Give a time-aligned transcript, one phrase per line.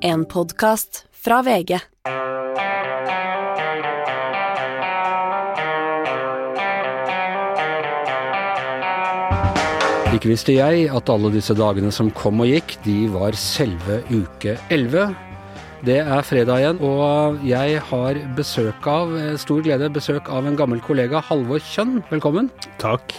[0.00, 1.74] En podkast fra VG.
[10.14, 14.54] Ikke visste jeg at alle disse dagene som kom og gikk, de var selve uke
[14.70, 15.16] 11.
[15.88, 20.82] Det er fredag igjen, og jeg har besøk av, stor glede, besøk av en gammel
[20.82, 22.04] kollega, Halvor Kjønn.
[22.12, 22.52] Velkommen.
[22.78, 23.14] Takk.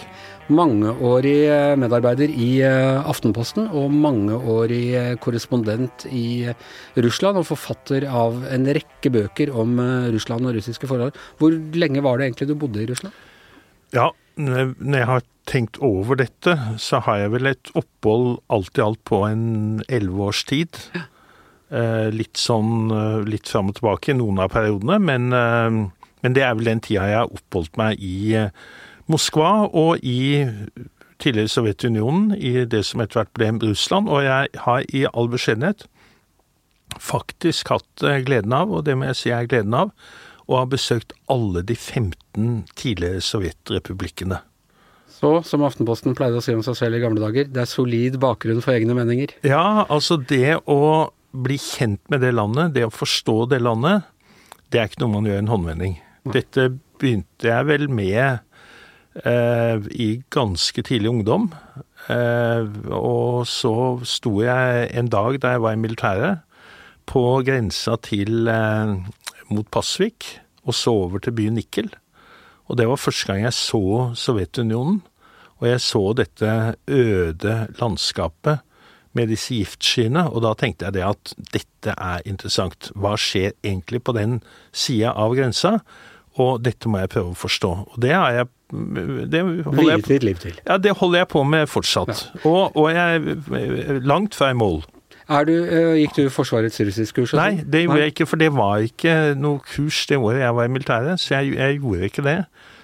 [0.50, 6.50] Mangeårig eh, medarbeider i eh, Aftenposten og mangeårig eh, korrespondent i
[6.98, 9.78] Russland og forfatter av en rekke bøker om
[10.10, 11.14] Russland og russiske forhold.
[11.38, 13.14] Hvor lenge var det egentlig du bodde i Russland?
[13.94, 14.08] Ja,
[14.40, 19.02] når jeg har tenkt over dette, så har jeg vel et opphold alt i alt
[19.06, 19.46] på en
[19.86, 20.82] elleve års tid.
[20.94, 21.06] Ja.
[22.10, 22.90] litt sånn
[23.30, 27.04] litt fram og tilbake i noen av periodene, men, men det er vel den tida
[27.06, 28.34] jeg har oppholdt meg i
[29.10, 30.46] Moskva og i
[31.20, 34.08] tidligere Sovjetunionen, i det som etter hvert ble Russland.
[34.08, 35.86] Og jeg har i all beskjedenhet
[37.00, 39.92] faktisk hatt eh, gleden av, og det må jeg si er gleden av,
[40.50, 44.40] å ha besøkt alle de 15 tidligere sovjetrepublikkene.
[45.20, 48.16] Så, som Aftenposten pleide å si om seg selv i gamle dager, det er solid
[48.22, 49.34] bakgrunn for egne meninger.
[49.46, 54.08] Ja, altså det å bli kjent med det landet, det å forstå det landet,
[54.72, 55.98] det er ikke noe man gjør i en håndvending.
[56.34, 58.40] Dette begynte jeg vel med
[59.10, 61.48] i ganske tidlig ungdom.
[62.08, 62.66] Eh,
[62.96, 63.74] og så
[64.08, 66.46] sto jeg en dag da jeg var i militæret,
[67.10, 68.94] på grensa til eh,
[69.50, 71.90] mot Pasvik, og så over til byen Nikkel.
[72.70, 73.82] Og det var første gang jeg så
[74.14, 75.00] Sovjetunionen,
[75.60, 76.52] og jeg så dette
[76.88, 78.62] øde landskapet
[79.12, 82.92] med disse giftskyene, og da tenkte jeg det at dette er interessant.
[82.94, 84.38] Hva skjer egentlig på den
[84.72, 85.80] sida av grensa?
[86.38, 87.72] Og dette må jeg prøve å forstå.
[87.90, 90.60] Og det har jeg det holder jeg, liv til.
[90.66, 92.30] ja, det holder jeg på med fortsatt.
[92.44, 94.82] Og, og jeg er langt fra i mål.
[95.30, 97.34] Er du, eh, gikk du Forsvarets russiskkurs?
[97.38, 97.70] Nei, sånn?
[97.70, 100.72] det gjorde jeg ikke, for det var ikke noe kurs det året jeg var i
[100.74, 102.38] militæret, så jeg, jeg gjorde ikke det.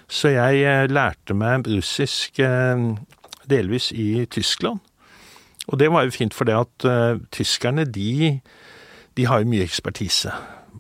[0.07, 2.85] Så jeg eh, lærte meg russisk eh,
[3.51, 4.79] delvis i Tyskland.
[5.67, 6.85] Og det var jo fint, for det at
[7.35, 8.39] tyskerne, de,
[9.19, 10.31] de har jo mye ekspertise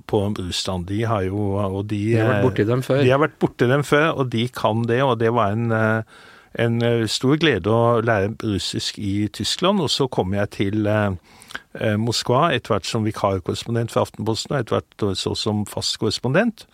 [0.06, 0.87] på Russland.
[0.89, 3.03] De har jo og de, de har vært borti dem før.
[3.03, 6.03] De har vært borti dem før, og de kan det, og det var en, eh,
[6.67, 9.83] en eh, stor glede å lære russisk i Tyskland.
[9.83, 14.78] Og så kom jeg til eh, Moskva etter hvert som vikarkorrespondent for Aftenposten, og etter
[14.78, 16.66] hvert også som fast korrespondent.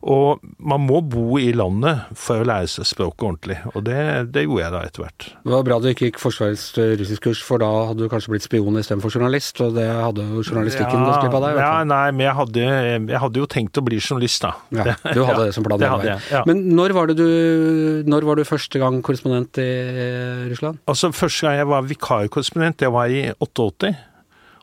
[0.00, 3.98] Og man må bo i landet for å lære seg språket ordentlig, og det,
[4.32, 5.26] det gjorde jeg da etter hvert.
[5.44, 6.64] Det var bra du ikke gikk Forsvarets
[7.00, 10.44] russisk kurs, for da hadde du kanskje blitt spion istedenfor journalist, og det hadde jo
[10.46, 11.60] journalistikken gått glipp av deg.
[11.60, 12.66] Ja, nei, men jeg hadde,
[13.12, 14.54] jeg hadde jo tenkt å bli journalist, da.
[14.80, 16.44] Ja, du hadde det som plan det hadde jeg, ja.
[16.48, 20.80] Men når var, det du, når var du første gang korrespondent i eh, Russland?
[20.88, 23.92] Altså, første gang jeg var vikarkorrespondent, det var i 88.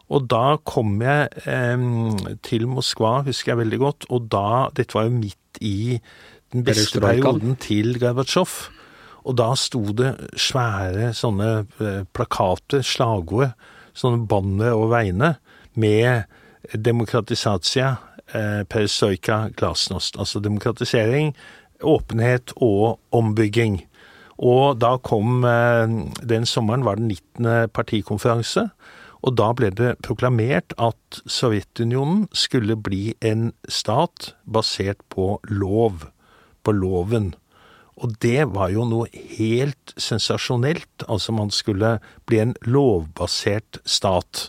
[0.07, 1.85] Og da kom jeg eh,
[2.45, 5.99] til Moskva, husker jeg veldig godt, og da Dette var jo midt i
[6.53, 8.55] den beste perioden til Gorbatsjov.
[9.27, 11.49] Og da sto det svære sånne
[11.83, 13.51] eh, plakater, slagord,
[13.97, 15.35] sånne banner og veiene,
[15.77, 16.23] med
[16.73, 17.97] demokratisatsia,
[18.31, 20.17] eh, perestrojka, glasnost.
[20.17, 21.33] Altså demokratisering,
[21.83, 23.81] åpenhet og ombygging.
[24.37, 25.87] Og da kom eh,
[26.23, 27.69] Den sommeren var den 19.
[27.73, 28.69] partikonferanse.
[29.27, 36.07] Og da ble det proklamert at Sovjetunionen skulle bli en stat basert på lov.
[36.63, 37.33] På loven.
[37.97, 41.07] Og det var jo noe helt sensasjonelt.
[41.09, 41.97] Altså man skulle
[42.29, 44.47] bli en lovbasert stat.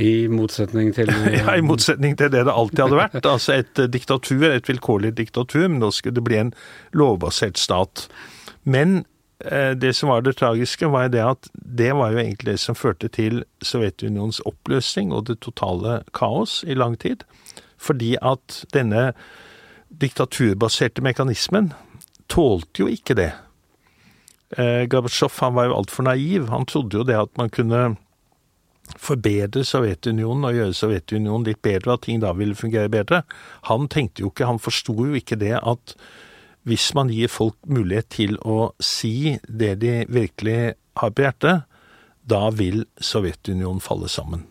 [0.00, 1.10] I motsetning til
[1.40, 3.26] Ja, I motsetning til det det alltid hadde vært.
[3.26, 6.54] Altså et eh, diktatur, et vilkårlig diktatur, men nå skulle det bli en
[6.96, 8.06] lovbasert stat.
[8.64, 9.04] Men
[9.36, 13.10] det som var det tragiske, var det at det var jo egentlig det som førte
[13.12, 17.26] til Sovjetunionens oppløsning og det totale kaos i lang tid.
[17.76, 19.10] Fordi at denne
[19.92, 21.72] diktaturbaserte mekanismen
[22.32, 23.32] tålte jo ikke det.
[24.56, 26.48] Eh, Gorbatsjov var jo altfor naiv.
[26.50, 27.96] Han trodde jo det at man kunne
[29.02, 33.22] forbedre Sovjetunionen og gjøre Sovjetunionen litt bedre, at ting da ville fungere bedre.
[33.70, 35.96] Han tenkte jo ikke, han forsto jo ikke det at
[36.66, 41.66] hvis man gir folk mulighet til å si det de virkelig har på hjertet,
[42.26, 44.42] da vil Sovjetunionen falle sammen.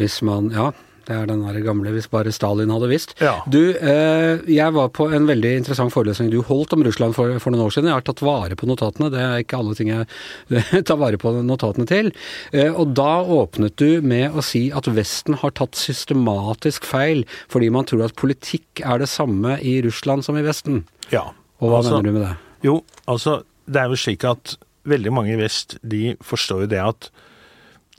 [0.00, 0.70] Hvis man Ja,
[1.06, 3.14] det er den der gamle 'hvis bare Stalin hadde visst'.
[3.20, 3.40] Ja.
[3.48, 7.50] Du, eh, jeg var på en veldig interessant forelesning du holdt om Russland for, for
[7.50, 7.86] noen år siden.
[7.86, 10.06] Jeg har tatt vare på notatene, det er ikke alle ting jeg
[10.88, 12.12] tar vare på notatene til.
[12.52, 17.70] Eh, og da åpnet du med å si at Vesten har tatt systematisk feil fordi
[17.70, 20.84] man tror at politikk er det samme i Russland som i Vesten.
[21.12, 21.30] Ja.
[21.60, 22.36] Og hva Altså- mener du med det?
[22.64, 24.56] Jo, altså, det er jo slik at
[24.86, 27.10] veldig mange i vest, de forstår jo det at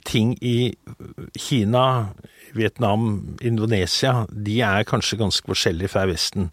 [0.05, 0.73] ting i
[1.37, 2.09] Kina,
[2.55, 6.51] Vietnam, Indonesia, de er kanskje ganske forskjellige fra Vesten.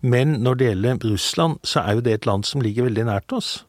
[0.00, 3.32] Men når det gjelder Russland, så er jo det et land som ligger veldig nært
[3.34, 3.64] oss.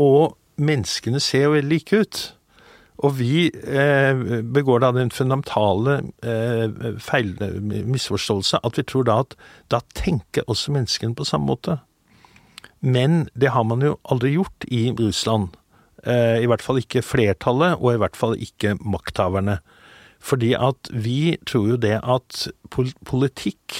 [0.00, 2.22] Og menneskene ser jo veldig like ut.
[3.02, 7.32] Og vi eh, begår da den fundamentale eh, feil,
[7.90, 9.34] misforståelse at vi tror da at
[9.72, 11.80] da tenker også menneskene på samme måte.
[12.82, 15.56] Men det har man jo aldri gjort i Russland.
[16.06, 19.58] Eh, I hvert fall ikke flertallet, og i hvert fall ikke makthaverne.
[20.22, 23.78] Fordi at vi tror jo det at politikk,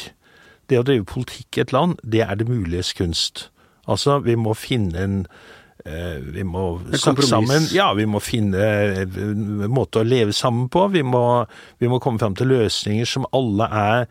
[0.70, 3.48] det å drive politikk i et land, det er det muliges kunst.
[3.86, 5.16] Altså, vi må finne en
[5.86, 7.68] eh, vi må snakke sammen.
[7.74, 8.66] Ja, vi må finne
[9.06, 10.88] en måte å leve sammen på.
[10.94, 11.24] Vi må,
[11.82, 14.04] vi må komme fram til løsninger som alle er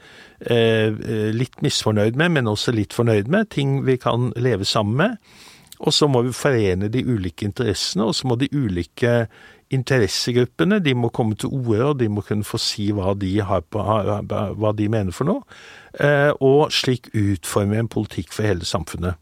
[0.48, 3.52] eh, litt misfornøyd med, men også litt fornøyd med.
[3.52, 5.40] Ting vi kan leve sammen med.
[5.82, 9.26] Og så må vi forene de ulike interessene, og så må de ulike
[9.72, 13.34] interessegruppene de må komme til orde, og de må kunne få si hva de,
[13.72, 15.60] på, hva de mener for noe.
[16.00, 19.20] Eh, og slik utforme en politikk for hele samfunnet.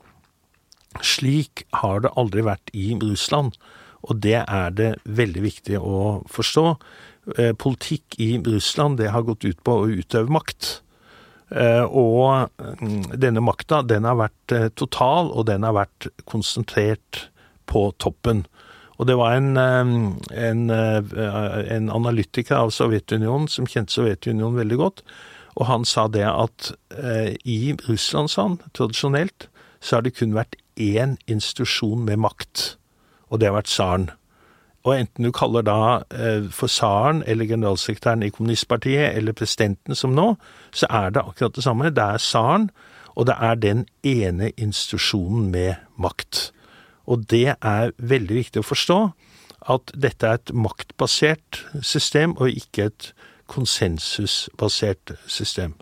[1.06, 3.56] Slik har det aldri vært i Russland,
[4.10, 6.68] og det er det veldig viktig å forstå.
[7.38, 10.80] Eh, politikk i Russland det har gått ut på å utøve makt.
[11.50, 12.50] Eh, og
[12.82, 17.28] mm, denne makta den har vært total, og den har vært konsentrert
[17.70, 18.48] på toppen.
[19.00, 25.04] Og det var en, en, en analytiker av Sovjetunionen som kjente Sovjetunionen veldig godt,
[25.56, 29.48] og han sa det at eh, i Russland, sa han, tradisjonelt,
[29.80, 32.74] så har det kun vært én institusjon med makt,
[33.32, 34.10] og det har vært tsaren.
[34.88, 35.80] Og enten du kaller da
[36.16, 40.34] eh, for tsaren eller generalsekretæren i kommunistpartiet eller presidenten som nå,
[40.72, 41.92] så er det akkurat det samme.
[41.92, 42.70] Det er tsaren,
[43.16, 46.50] og det er den ene institusjonen med makt.
[47.10, 49.00] Og det er veldig viktig å forstå
[49.74, 53.12] at dette er et maktbasert system, og ikke et
[53.50, 55.76] konsensusbasert system.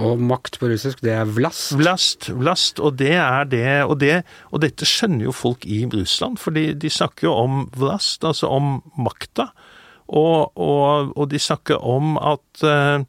[0.00, 1.74] Og makt på russisk, det er vlast?
[1.76, 6.40] Vlast, vlast, og det er det og, det og, dette skjønner jo folk i Russland,
[6.40, 9.50] for de snakker jo om vlast, altså om makta.
[10.08, 13.04] Og, og, og de snakker om at eh,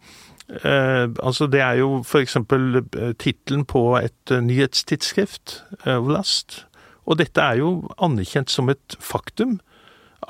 [0.63, 6.65] eh, Altså, det er jo for eksempel uh, tittelen på et nyhetstidsskrift, Vlast.
[7.03, 9.59] Og dette er jo anerkjent som et faktum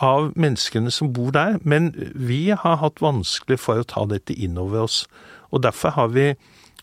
[0.01, 4.57] av menneskene som bor der, men vi har hatt vanskelig for å ta dette inn
[4.57, 5.03] over oss.
[5.53, 6.31] Og derfor har vi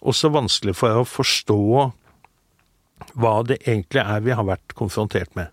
[0.01, 1.63] også vanskelig for å forstå
[3.21, 5.51] hva det egentlig er vi har vært konfrontert med.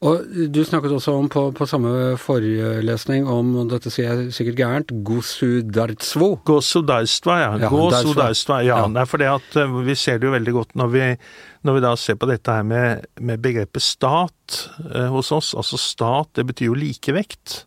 [0.00, 4.60] Og du snakket også om på, på samme forelesning om, og dette sier jeg sikkert
[4.62, 6.30] gærent, gosudartsvo.
[6.48, 7.50] Gosudarstva, ja.
[7.60, 8.78] ja gosudarstva, ja.
[8.80, 8.86] ja.
[8.94, 11.04] Nei, for det at uh, vi ser det jo veldig godt når vi,
[11.66, 14.60] når vi da ser på dette her med, med begrepet stat
[14.94, 15.52] eh, hos oss.
[15.54, 17.64] Altså stat, det betyr jo likevekt.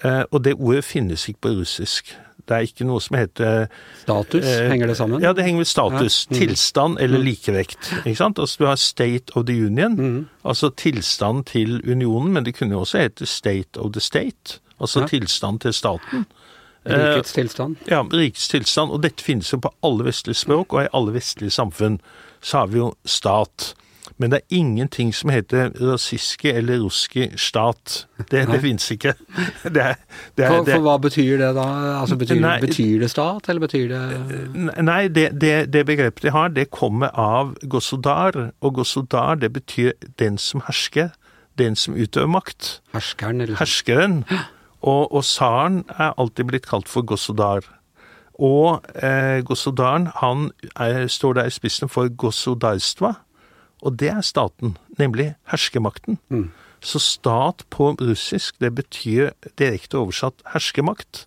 [0.00, 2.14] Eh, og det ordet finnes ikke på russisk.
[2.48, 3.68] Det er ikke noe som heter
[4.02, 4.46] Status?
[4.46, 5.22] Eh, henger det sammen?
[5.22, 6.26] Ja, det henger med status.
[6.26, 6.34] Ja.
[6.34, 6.40] Mm.
[6.40, 7.24] Tilstand eller mm.
[7.26, 7.92] likevekt.
[8.02, 8.38] Ikke sant?
[8.38, 10.28] Altså du har State of the Union, mm.
[10.44, 14.58] altså tilstand til unionen, men det kunne jo også hete State of the State.
[14.80, 15.06] Altså ja.
[15.06, 16.26] tilstand til staten.
[16.86, 17.76] Rikets tilstand?
[17.86, 18.90] Eh, ja, rikets tilstand.
[18.90, 22.00] Og dette finnes jo på alle vestlige språk, og i alle vestlige samfunn
[22.42, 23.72] så har vi jo stat.
[24.22, 28.06] Men det er ingenting som heter rasiske eller ruski stat.
[28.30, 29.14] Det, det fins ikke.
[29.64, 29.96] Det er,
[30.36, 31.66] det er, for, for, hva betyr det da?
[32.00, 35.30] Altså betyr, nei, betyr det stat, eller betyr det Nei, det,
[35.72, 38.52] det, begrepet de har, det kommer av gossodar.
[38.60, 41.12] Og gossodar, det betyr den som hersker.
[41.58, 42.78] Den som utøver makt.
[42.94, 44.22] Herskeren, eller Herskeren.
[44.82, 47.66] Og, og tsaren er alltid blitt kalt for gossodar.
[48.42, 53.14] Og eh, gossodaren, han er, står der i spissen for gossodarstva
[53.82, 56.18] og det er staten, nemlig herskemakten.
[56.28, 56.50] Mm.
[56.82, 61.26] Så stat på russisk, det betyr direkte oversatt herskemakt.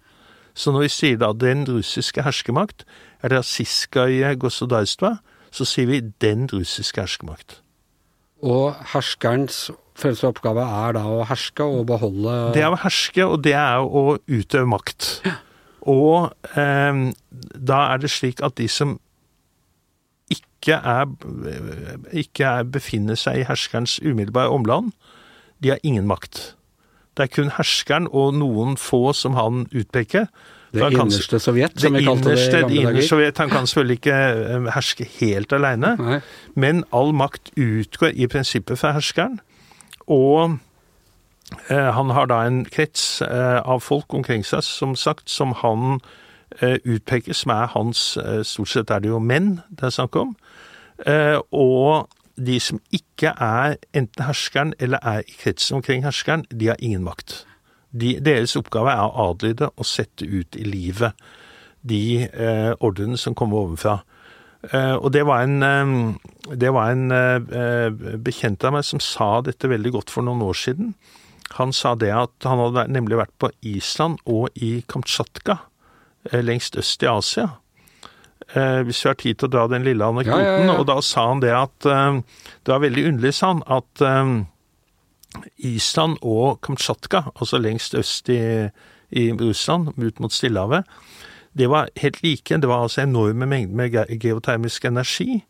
[0.56, 2.86] Så når vi sier da den russiske herskemakt,
[3.24, 5.18] rasiskaje gossodarstva,
[5.52, 7.60] så sier vi den russiske herskemakt.
[8.44, 13.44] Og herskerens fremste oppgave er da å herske og beholde Det er å herske, og
[13.44, 15.10] det er å utøve makt.
[15.28, 15.40] Ja.
[15.86, 17.02] Og eh,
[17.72, 18.98] da er det slik at de som
[20.34, 21.06] ikke, er,
[22.12, 24.92] ikke er, befinner seg i herskerens umiddelbare omland,
[25.64, 26.56] de har ingen makt.
[27.16, 30.28] Det er kun herskeren og noen få som han utpeker.
[30.76, 32.82] Det innerste Sovjet, som vi kalte det i gamle dager.
[32.82, 36.22] Innerste Sovjet, Han kan selvfølgelig ikke eh, herske helt alene,
[36.56, 39.40] men all makt utgår i prinsippet fra herskeren.
[40.12, 40.58] Og
[41.70, 46.00] han har da en krets eh, av folk omkring seg, som sagt, som han
[46.60, 50.16] eh, utpeker, som er hans eh, Stort sett er det jo menn det er snakk
[50.22, 50.36] om.
[51.06, 56.68] Eh, og de som ikke er enten herskeren eller er i kretsen omkring herskeren, de
[56.68, 57.46] har ingen makt.
[57.96, 61.16] de, deres oppgave er å adlyde og sette ut i livet
[61.86, 64.00] de eh, ordrene som kommer ovenfra.
[64.72, 69.40] Eh, og det var en, eh, det var en eh, bekjent av meg som sa
[69.46, 70.96] dette veldig godt for noen år siden.
[71.54, 75.60] Han sa det at han hadde nemlig vært på Island og i Kamtsjatka,
[76.32, 77.50] eh, lengst øst i Asia.
[78.54, 80.42] Eh, hvis vi har tid til å dra den lille anekdoten.
[80.42, 80.80] Ja, ja, ja.
[80.80, 82.20] Og da sa han det at eh,
[82.64, 84.06] Det var veldig underlig, sa han, at
[85.58, 88.70] Island og Kamtsjatka, altså lengst øst i,
[89.12, 90.86] i Russland, ut mot Stillehavet,
[91.56, 92.58] det var helt like.
[92.58, 95.44] Det var altså enorme mengder med geotermisk energi.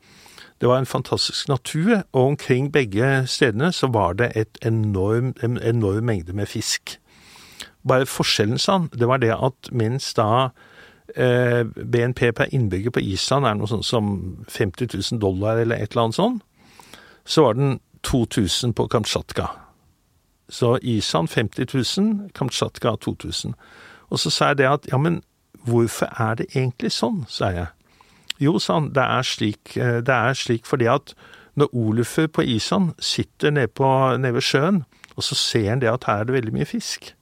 [0.62, 5.57] Det var en fantastisk natur, og omkring begge stedene så var det et enorm, en
[5.57, 7.00] enorm mengde med fisk.
[7.88, 10.50] Bare forskjellen, sa han, det var det at mens da
[11.15, 14.07] eh, BNP per innbygger på Island er noe sånt som
[14.50, 16.41] 50 000 dollar eller et eller annet sånt,
[17.25, 19.47] så var den 2000 på Kamtsjatka.
[20.50, 21.67] Så Island 50
[22.00, 23.55] 000, Kamtsjatka 2000.
[24.09, 25.24] Og så sa jeg det at ja, men
[25.65, 27.71] hvorfor er det egentlig sånn, sa jeg.
[28.41, 31.15] Jo, sa han, det er slik, eh, det er slik fordi at
[31.55, 33.87] når Olufur på Island sitter nede, på,
[34.17, 34.83] nede ved sjøen,
[35.15, 37.13] og så ser han det at her er det veldig mye fisk,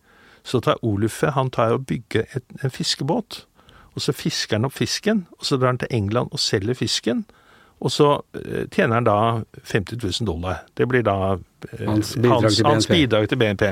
[0.43, 3.45] så tar Olufur han tar og bygger et, en fiskebåt,
[3.93, 7.25] og så fisker han opp fisken, og så drar han til England og selger fisken,
[7.83, 9.17] og så eh, tjener han da
[9.67, 10.63] 50 000 dollar.
[10.73, 12.93] Det blir da eh, Hans bidrag til hans BNP.
[12.93, 13.63] bidrag til BNP.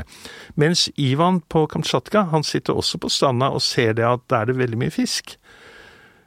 [0.55, 4.51] Mens Ivan på Kamtsjatka, han sitter også på stranda og ser det at der er
[4.51, 5.37] det veldig mye fisk.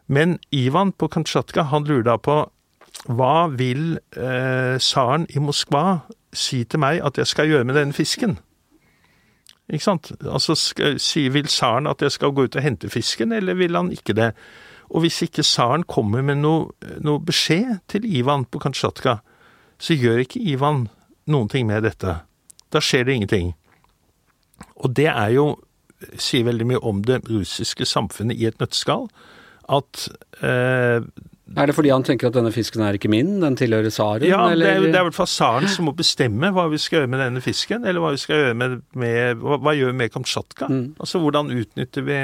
[0.06, 2.42] Men Ivan på Kamtsjatka, han lurer da på
[3.10, 4.76] hva vil eh,
[5.28, 5.84] i Moskva
[6.32, 8.38] si til meg at jeg skal gjøre med denne fisken?
[9.68, 10.12] Ikke sant?
[10.20, 13.76] Altså, skal, si, Vil tsaren at jeg skal gå ut og hente fisken, eller vil
[13.76, 14.32] han ikke det?
[14.90, 16.70] Og hvis ikke tsaren kommer med noe,
[17.00, 19.18] noe beskjed til Ivan på Kamtsjatka,
[19.78, 20.88] så gjør ikke Ivan
[21.26, 22.20] noen ting med dette.
[22.72, 23.54] Da skjer det ingenting.
[24.76, 25.46] Og det er jo,
[26.20, 29.08] sier veldig mye om det russiske samfunnet i et nøtteskall,
[29.72, 30.08] at
[30.44, 31.04] eh,
[31.54, 34.24] Er det fordi han tenker at denne fisken er ikke min, den tilhører tsaren?
[34.26, 34.88] Ja, det er, eller?
[34.88, 37.42] det er i hvert fall tsaren som må bestemme hva vi skal gjøre med denne
[37.44, 40.70] fisken, eller hva vi skal gjøre med, med hva, hva gjør vi med Kamtsjatka?
[40.72, 40.84] Mm.
[40.98, 42.18] Altså hvordan utnytter vi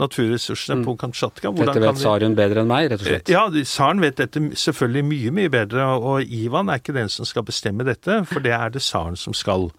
[0.00, 1.52] naturressursene på Kamtsjatka?
[1.58, 3.34] Dette vet tsaren bedre enn meg, rett og slett.
[3.34, 7.46] Ja, tsaren vet dette selvfølgelig mye, mye bedre, og Ivan er ikke den som skal
[7.48, 9.70] bestemme dette, for det er det tsaren som skal.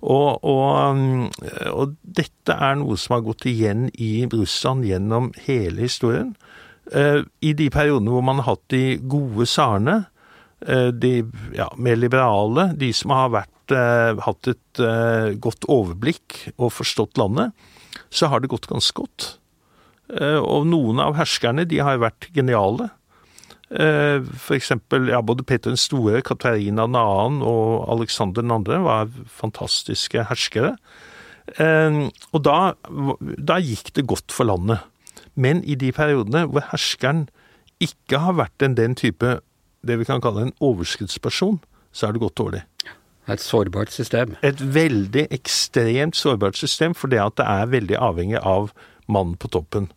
[0.00, 1.26] Og, og, um,
[1.74, 6.32] og dette er noe som har gått igjen i Russland gjennom hele historien.
[6.90, 10.02] Eh, I de periodene hvor man har hatt de gode tsarene,
[10.66, 11.12] eh, de
[11.54, 14.82] ja, mer liberale, de som har vært, eh, hatt et
[15.42, 17.52] godt overblikk og forstått landet,
[18.10, 19.36] så har det gått ganske godt.
[20.10, 22.88] Og noen av herskerne de har vært geniale.
[23.70, 29.12] Eh, eksempel ja, både Peter den store, Katarina den annen og Alexander den andre var
[29.30, 30.74] fantastiske herskere.
[31.58, 32.74] Eh, Og da,
[33.38, 34.82] da gikk det godt for landet.
[35.34, 37.28] Men i de periodene hvor herskeren
[37.80, 39.38] ikke har vært en den type
[39.86, 41.60] det vi kan kalle en overskuddsperson,
[41.92, 42.64] så er det gått dårlig.
[43.30, 44.34] Et sårbart system.
[44.42, 48.72] Et veldig ekstremt sårbart system, for det at det er veldig avhengig av
[49.08, 49.90] mannen på toppen.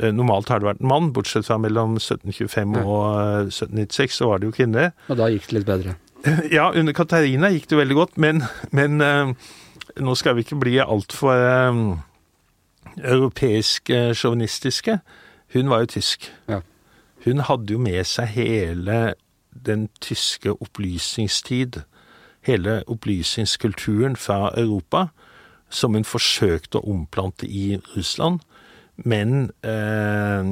[0.00, 4.30] Eh, Normalt har det vært en mann, bortsett fra mellom 1725 og eh, 1796, så
[4.30, 4.92] var det jo kvinner.
[5.10, 5.96] Og da gikk det litt bedre.
[6.56, 8.42] Ja, under Katarina gikk det veldig godt, men,
[8.74, 9.34] men eh,
[10.02, 11.82] nå skal vi ikke bli altfor um,
[12.96, 14.98] europeisk eh, sjåvinistiske.
[15.54, 16.32] Hun var jo tysk.
[16.48, 16.60] Ja.
[17.24, 19.14] Hun hadde jo med seg hele
[19.66, 21.80] den tyske opplysningstid,
[22.46, 25.08] hele opplysningskulturen fra Europa,
[25.70, 28.42] som hun forsøkte å omplante i Russland.
[29.04, 30.46] Men eh,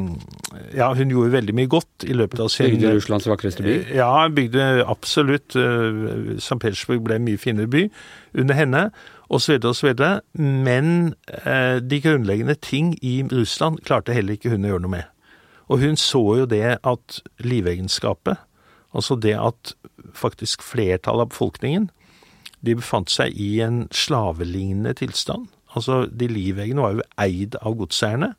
[0.77, 3.79] ja, hun gjorde veldig mye godt i løpet av sin Bygde Russlands vakreste by.
[3.97, 5.57] ja, bygde absolutt.
[5.57, 6.59] eh, St.
[6.61, 7.87] Petersburg ble en mye finere by
[8.37, 8.85] under henne,
[9.33, 9.57] osv.
[9.65, 9.95] osv.
[10.37, 15.11] Men eh, de grunnleggende ting i Russland klarte heller ikke hun å gjøre noe med.
[15.73, 18.37] Og hun så jo det at livegenskapet,
[18.93, 19.73] altså det at
[20.13, 21.89] faktisk flertallet av befolkningen,
[22.65, 25.49] de befant seg i en slavelignende tilstand.
[25.75, 28.35] Altså, de liveggene var jo eid av godseierne.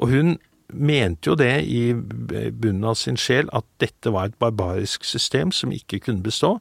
[0.00, 0.38] Og hun
[0.70, 5.72] mente jo det i bunnen av sin sjel, at dette var et barbarisk system som
[5.74, 6.58] ikke kunne bestå.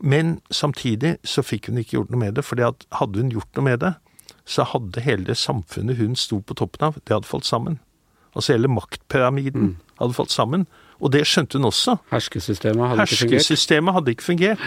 [0.00, 3.68] Men samtidig så fikk hun ikke gjort noe med det, for hadde hun gjort noe
[3.68, 3.94] med det,
[4.48, 7.78] så hadde hele det samfunnet hun sto på toppen av, det hadde falt sammen.
[8.34, 10.66] Altså hele maktpyramiden hadde falt sammen.
[11.00, 11.96] Og det skjønte hun også.
[12.10, 13.36] Herskesystemet hadde ikke fungert.
[13.36, 14.66] Herskesystemet hadde ikke fungert.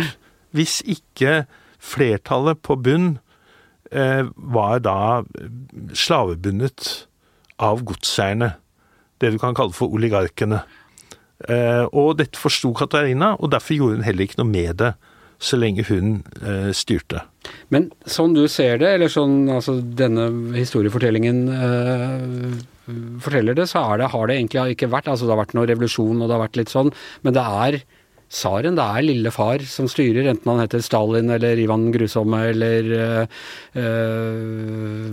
[0.54, 1.36] Hvis ikke
[1.84, 3.18] flertallet på bunn
[3.94, 5.24] var da
[5.94, 7.08] slavebundet
[7.62, 8.56] av godseierne.
[9.22, 10.64] Det du kan kalle for oligarkene.
[11.50, 14.94] Eh, og dette forsto Katarina, og derfor gjorde hun heller ikke noe med det.
[15.44, 17.20] så lenge hun eh, styrte.
[17.68, 22.54] Men sånn du ser det, eller sånn altså denne historiefortellingen eh,
[23.20, 26.22] forteller det, så det, har det egentlig ikke vært Altså det har vært noe revolusjon
[26.22, 26.94] og det har vært litt sånn,
[27.28, 27.82] men det er
[28.34, 32.90] tsaren, det er lille far som styrer, enten han heter Stalin eller Ivan Grusomme eller
[32.98, 33.84] uh,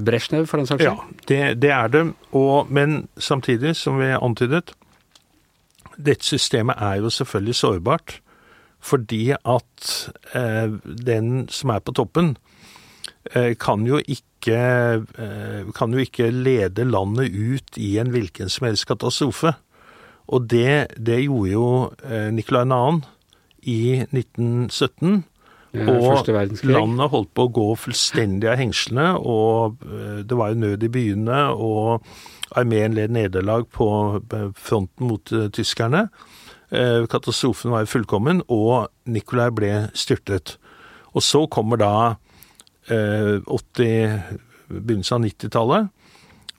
[0.06, 0.88] Brezjnev, for den saks skyld.
[0.88, 2.04] Ja, det, det, er det.
[2.32, 4.72] Og, men samtidig, som vi antydet,
[6.00, 8.20] dette systemet er jo selvfølgelig sårbart.
[8.80, 9.90] Fordi at
[10.34, 10.72] eh,
[11.06, 12.36] den som er på toppen,
[13.34, 14.56] eh, kan jo ikke
[15.04, 19.52] eh, kan jo ikke lede landet ut i en hvilken som helst katastrofe.
[20.30, 21.66] Og det, det gjorde jo
[22.30, 23.08] Nikolai Nicolai 2.
[23.66, 25.24] i 1917.
[25.70, 26.26] Ja, og
[26.66, 30.90] landet holdt på å gå fullstendig av hengslene, og eh, det var jo nød i
[30.90, 32.06] byene, og
[32.58, 36.08] armeen led nederlag på eh, fronten mot tyskerne.
[36.70, 40.56] Eh, katastrofen var jo fullkommen, og Nikolai ble styrtet.
[41.14, 41.94] Og så kommer da
[42.90, 44.20] 80, eh,
[44.70, 45.88] begynnelsen av 90-tallet,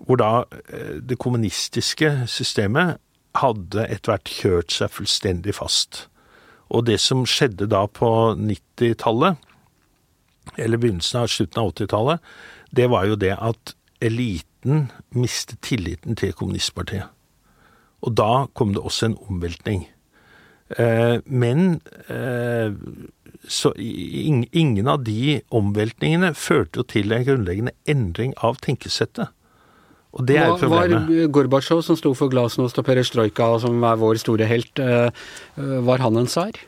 [0.08, 0.32] hvor da
[0.68, 3.00] eh, det kommunistiske systemet
[3.39, 6.05] hadde etter hvert kjørt seg fullstendig fast.
[6.71, 8.09] Og det som skjedde da på
[8.39, 9.39] 90-tallet,
[10.57, 12.27] eller begynnelsen av slutten av 80-tallet,
[12.71, 17.09] det var jo det at eliten mistet tilliten til kommunistpartiet.
[18.01, 19.85] Og da kom det også en omveltning.
[20.79, 22.71] Eh, men eh,
[23.47, 29.29] så ingen av de omveltningene førte jo til en grunnleggende endring av tenkesettet.
[30.12, 31.08] Og det er jo problemet.
[31.08, 35.10] Var Gorbatsjov, som sto for glasnost og perestrojka, som er vår store helt, eh,
[35.88, 36.60] var han en tsar?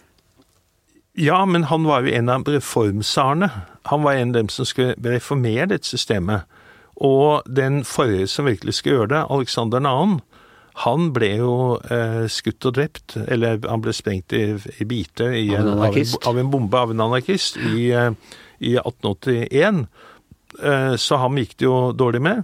[1.19, 3.49] Ja, men han var jo en av reformsarene.
[3.91, 6.47] Han var en av dem som skulle reformere dette systemet.
[6.95, 10.21] Og den forrige som virkelig skulle gjøre det, Alexander 2.,
[10.73, 11.55] han ble jo
[11.93, 16.39] eh, skutt og drept, eller han ble sprengt i, i biter i av, av, av,
[16.39, 18.09] en bombe av en anarkist i, eh,
[18.57, 19.83] i 1881.
[20.63, 22.41] Eh, så ham gikk det jo dårlig med.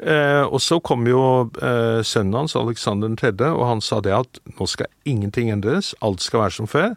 [0.00, 1.22] Eh, og så kom jo
[1.60, 6.24] eh, sønnen hans, Alexander 3., og han sa det at nå skal ingenting endres, alt
[6.24, 6.94] skal være som før.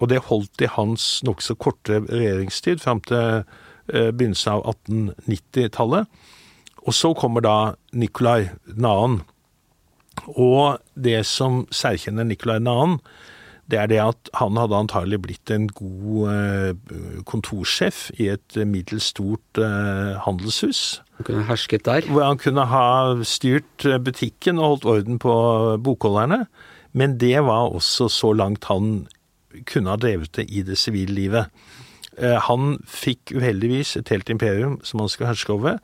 [0.00, 6.08] Og det holdt i hans nokså korte regjeringstid fram til eh, begynnelsen av 1890-tallet.
[6.82, 7.58] Og så kommer da
[7.92, 8.96] Nikolai 2.,
[10.36, 12.96] og det som særkjenner Nikolai 2.,
[13.72, 19.08] det er det at han hadde antagelig blitt en god eh, kontorsjef i et middels
[19.14, 21.00] stort eh, handelshus.
[21.18, 22.06] Han kunne hersket der?
[22.06, 22.86] Hvor han kunne ha
[23.26, 25.34] styrt eh, butikken og holdt orden på
[25.82, 26.44] bokholderne.
[26.92, 29.06] Men det var også så langt han
[29.68, 31.64] kunne ha drevet det i det sivile livet.
[32.20, 35.78] Han fikk uheldigvis et helt imperium som han skulle herske over.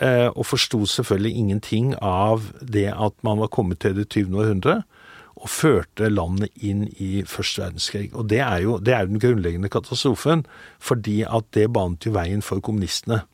[0.00, 4.38] Eh, og forsto selvfølgelig ingenting av det at man var kommet til det 20.
[4.40, 4.82] århundre
[5.42, 8.08] og førte landet inn i første verdenskrig.
[8.14, 10.44] Og det er jo det er den grunnleggende katastrofen,
[10.78, 13.24] fordi at det banet jo veien for kommunistene.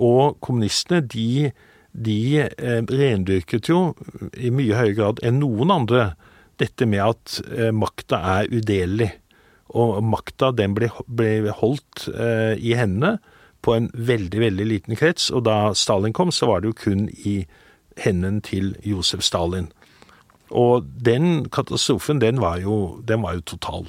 [0.00, 1.52] Og kommunistene, de,
[1.92, 3.92] de eh, rendyrket jo
[4.34, 6.14] i mye høyere grad enn noen andre
[6.62, 9.12] dette med at eh, makta er udelelig.
[9.74, 13.18] Og makta den ble, ble holdt eh, i hendene
[13.64, 15.30] på en veldig, veldig liten krets.
[15.34, 17.42] Og da Stalin kom, så var det jo kun i
[18.00, 19.70] hendene til Josef Stalin.
[20.52, 23.88] Og den katastrofen, den var jo, den var jo total.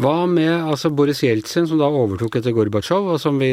[0.00, 3.52] Hva med altså Boris Jeltsin, som da overtok etter Gorbatsjov, og som vi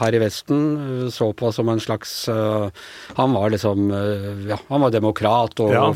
[0.00, 2.68] her i Vesten eh, så på som en slags uh,
[3.16, 5.86] Han var liksom uh, Ja, han var demokrat og ja.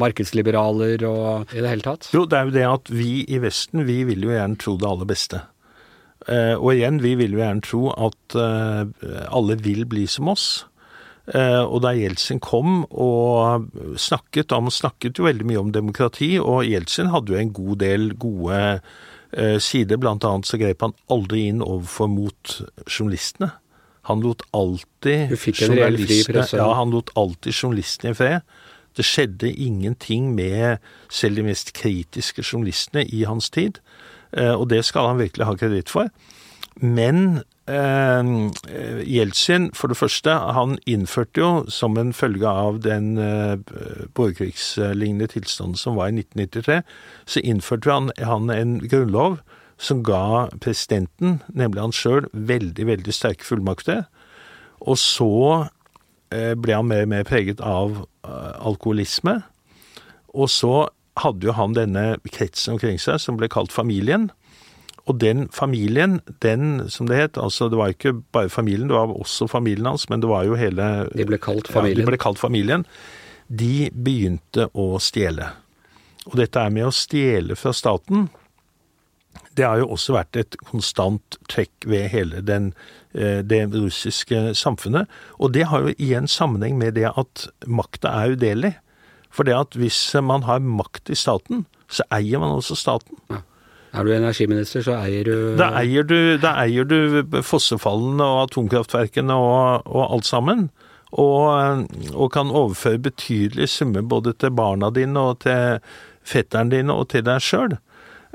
[0.00, 2.10] markedsliberaler og i det hele tatt.
[2.14, 4.88] Jo, det er jo det at vi i Vesten, vi vil jo gjerne tro det
[4.88, 5.42] aller beste.
[6.28, 8.36] Uh, og igjen, vi vil jo gjerne tro at
[9.30, 10.66] alle vil bli som oss.
[11.30, 16.66] Eh, og da Jeltsin kom og snakket, han snakket jo veldig mye om demokrati, og
[16.66, 18.64] Jeltsin hadde jo en god del gode
[19.62, 19.94] sider.
[20.02, 22.54] Blant annet så grep han aldri inn overfor mot
[22.90, 23.52] journalistene.
[24.08, 28.46] Han lot alltid journalistene ja, han lot alltid journalistene i fred.
[28.96, 30.80] Det skjedde ingenting med
[31.12, 33.78] selv de mest kritiske journalistene i hans tid.
[34.32, 36.10] Eh, og det skal han virkelig ha kreditt for.
[36.80, 43.56] Men eh, Jeltsin, for det første, han innførte jo som en følge av den eh,
[44.14, 46.82] borgerkrigslignende tilstanden som var i 1993,
[47.26, 49.40] så innførte han, han en grunnlov
[49.80, 54.04] som ga presidenten, nemlig han sjøl, veldig, veldig sterke fullmakter.
[54.80, 55.32] Og så
[56.34, 59.40] eh, ble han mer og mer preget av eh, alkoholisme.
[60.36, 60.74] Og så
[61.20, 64.28] hadde jo han denne kretsen omkring seg som ble kalt familien.
[65.10, 69.10] Og den familien, den som det het, altså det var ikke bare familien, det var
[69.10, 71.98] også familien hans, men det var jo hele De ble kalt familien?
[71.98, 72.84] Ja, de ble kalt familien.
[73.50, 75.48] De begynte å stjele.
[76.28, 78.28] Og dette er med å stjele fra staten,
[79.58, 82.70] det har jo også vært et konstant trekk ved hele den,
[83.14, 85.10] eh, det russiske samfunnet.
[85.38, 88.74] Og det har jo igjen sammenheng med det at makta er udelig.
[89.30, 93.18] For det at hvis man har makt i staten, så eier man også staten.
[93.30, 93.42] Ja.
[93.90, 99.34] Er du energiminister, så eier du Da eier du, da eier du fossefallene og atomkraftverkene
[99.34, 100.68] og, og alt sammen.
[101.10, 105.80] Og, og, kan overføre betydelige summer både til barna dine og til
[106.22, 107.74] fetteren dine og til deg sjøl.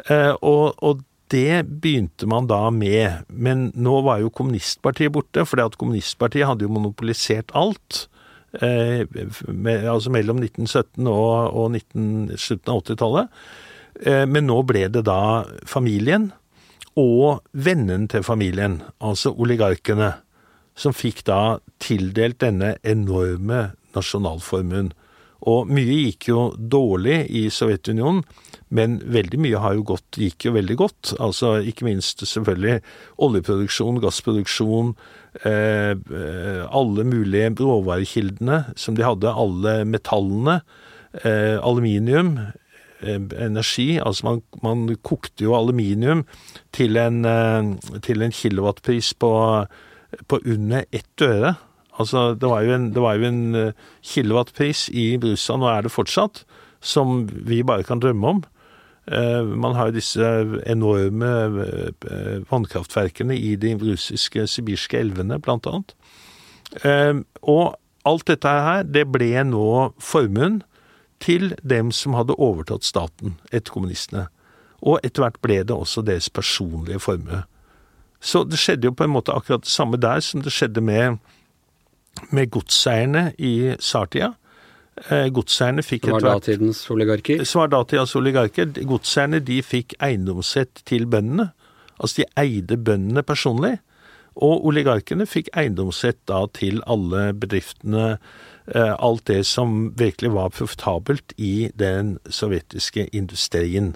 [0.10, 3.24] Eh, og, og, det begynte man da med.
[3.34, 8.04] Men nå var jo kommunistpartiet borte, for kommunistpartiet hadde jo monopolisert alt.
[8.62, 9.08] Eh,
[9.48, 13.42] med, altså mellom 1917 og, og 19, slutten av 80-tallet.
[14.02, 16.32] Eh, men nå ble det da familien
[16.96, 20.14] og vennen til familien, altså oligarkene,
[20.76, 24.92] som fikk da tildelt denne enorme nasjonalformuen.
[25.46, 28.24] Og mye gikk jo dårlig i Sovjetunionen,
[28.76, 31.14] men veldig mye har jo gått, gikk jo veldig godt.
[31.22, 32.80] Altså ikke minst selvfølgelig
[33.24, 34.96] oljeproduksjon, gassproduksjon,
[35.44, 40.62] eh, eh alle mulige råvarekildene som de hadde, alle metallene,
[41.24, 42.40] eh, aluminium,
[43.06, 44.00] energi.
[44.00, 46.26] Altså man, man, kokte jo aluminium
[46.74, 49.32] til en, eh, til en kilowattpris på,
[50.28, 51.56] på under ett øre.
[52.00, 53.72] Altså, det var jo en, var jo en eh,
[54.04, 56.44] kilowattpris i Brusa, nå er det fortsatt,
[56.84, 58.44] som vi bare kan drømme om.
[59.08, 60.32] Eh, man har jo disse
[60.68, 61.32] enorme
[61.64, 65.96] eh, vannkraftverkene i de russiske sibirske elvene, blant annet.
[67.46, 69.68] Og alt dette her, det ble nå
[70.04, 70.60] formuen
[71.24, 74.28] til dem som hadde overtatt staten etter kommunistene.
[74.86, 77.44] Og etter hvert ble det også deres personlige formue.
[78.20, 81.18] Så det skjedde jo på en måte akkurat det samme der som det skjedde med
[82.32, 84.34] med godseierne i tsartida.
[85.10, 87.44] Eh, godseierne fikk etter hvert Som var datidens oligarker?
[87.44, 88.72] Som var datidens oligarker.
[88.88, 91.50] Godseierne de fikk eiendomsrett til bøndene.
[92.00, 93.78] Altså de eide bøndene personlig.
[94.36, 98.18] Og oligarkene fikk eiendomsrett da til alle bedriftene,
[98.74, 103.92] alt det som virkelig var profitabelt i den sovjetiske industrien.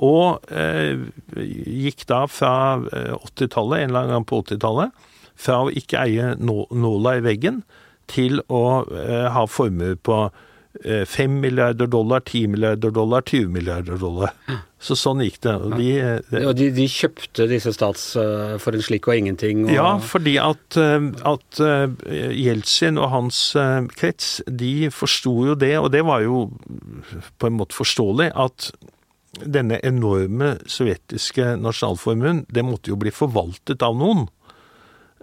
[0.00, 0.96] Og eh,
[1.36, 4.94] gikk da fra 80-tallet, eh, en eller annen gang på 80-tallet,
[5.42, 7.62] fra å ikke eie nåla i veggen
[8.10, 10.48] til å eh, ha formuer på eh,
[10.82, 14.32] 5 milliarder dollar, 10 milliarder dollar, 20 milliarder dollar.
[14.82, 15.52] Så sånn gikk det.
[15.62, 19.66] Og de, ja, de, de kjøpte disse stats uh, for en slik og ingenting?
[19.68, 19.74] Og...
[19.76, 20.78] Ja, fordi at,
[21.28, 21.60] at
[22.08, 23.42] Jeltsin og hans
[24.00, 26.48] krets, de forsto jo det, og det var jo
[27.38, 28.72] på en måte forståelig, at
[29.40, 34.26] denne enorme sovjetiske nasjonalformuen, det måtte jo bli forvaltet av noen.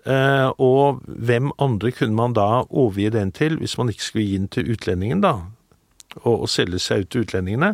[0.05, 4.37] Eh, og hvem andre kunne man da overgi den til, hvis man ikke skulle gi
[4.37, 5.33] den til utlendingen, da,
[6.21, 7.73] og, og selge seg ut til utlendingene,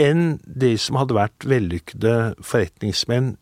[0.00, 3.36] enn de som hadde vært vellykkede forretningsmenn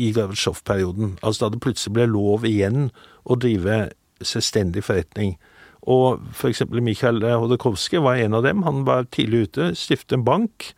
[0.00, 1.18] i Gorbatsjov-perioden.
[1.22, 2.90] Altså da det plutselig ble lov igjen
[3.24, 3.90] å drive
[4.24, 5.36] selvstendig forretning.
[5.82, 8.62] Og for eksempel Mikhail Hodorkovskij var en av dem.
[8.62, 10.70] Han var tidlig ute, stiftet en bank,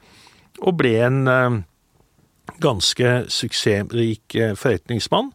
[0.63, 1.61] og ble en eh,
[2.65, 5.33] ganske suksessrik eh, forretningsmann.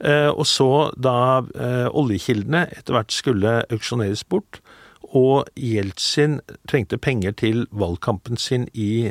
[0.00, 4.62] Eh, og så, da eh, oljekildene etter hvert skulle auksjoneres bort,
[5.10, 6.38] og Jeltsin
[6.70, 9.10] trengte penger til valgkampen sin i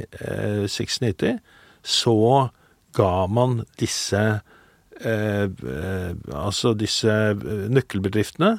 [0.65, 1.37] 96, eh,
[1.83, 2.49] så
[2.97, 4.41] ga man disse
[4.99, 7.13] altså disse
[7.71, 8.49] nøkkelbedriftene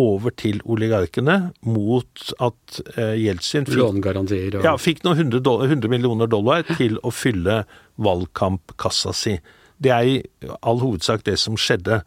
[0.00, 1.34] over til oligarkene
[1.68, 7.12] mot at Jeltsin fikk, Lånegarantier og Ja, fikk noen 100, 100 millioner dollar til å
[7.12, 7.58] fylle
[8.00, 9.36] valgkampkassa si.
[9.82, 10.16] Det er i
[10.62, 12.00] all hovedsak det som skjedde.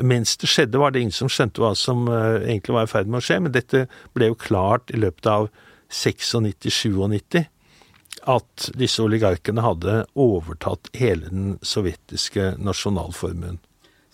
[0.00, 3.10] Mens det skjedde, var det ingen som skjønte hva som uh, egentlig var i ferd
[3.10, 5.48] med å skje, men dette ble jo klart i løpet av
[5.90, 7.42] 96-97
[8.30, 13.58] at disse oligarkene hadde overtatt hele den sovjetiske nasjonalformuen.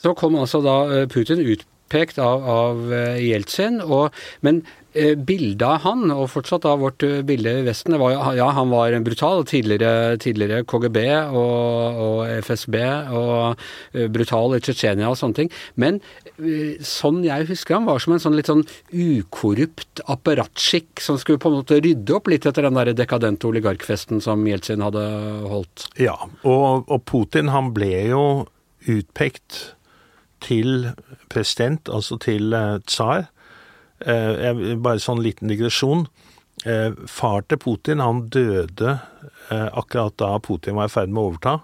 [0.00, 0.76] Så kom altså da
[1.10, 1.42] Putin Putin
[1.86, 4.64] utpekt av, av eh, Jeltsin, og, men
[4.96, 8.70] Eh, bildet av han, og fortsatt av vårt eh, bilde i Vesten, var ja, han
[8.72, 9.42] var en brutal.
[9.44, 11.02] Tidligere, tidligere KGB
[11.36, 12.78] og, og, FSB
[13.12, 13.60] og
[14.14, 15.52] brutal i Tsjetsjenia og sånne ting.
[15.76, 16.00] Men
[16.80, 21.52] sånn jeg husker han, var som en sånn litt sånn ukorrupt apparatskikk som skulle på
[21.52, 25.04] en måte rydde opp litt etter den der dekadente oligarkfesten som Jeltsin hadde
[25.44, 25.90] holdt.
[26.00, 28.26] Ja, og, og Putin han ble jo
[28.86, 29.75] utpekt
[30.46, 30.92] til
[31.32, 32.54] president, altså til
[32.86, 33.26] tsar
[34.04, 36.06] Eh, bare sånn liten digresjon.
[36.68, 38.98] Eh, far til Putin han døde
[39.52, 41.56] eh, akkurat da Putin var i ferd med å overta.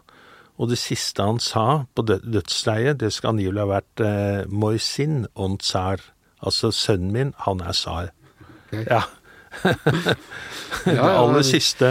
[0.61, 5.59] Og det siste han sa på dødsleiet, det skal angivelig ha vært eh, 'Moisin on
[5.59, 6.13] tsar'.
[6.43, 8.13] Altså 'sønnen min, han er tsar'.
[8.73, 8.87] Okay.
[8.89, 9.03] Ja.
[10.85, 11.89] det aller siste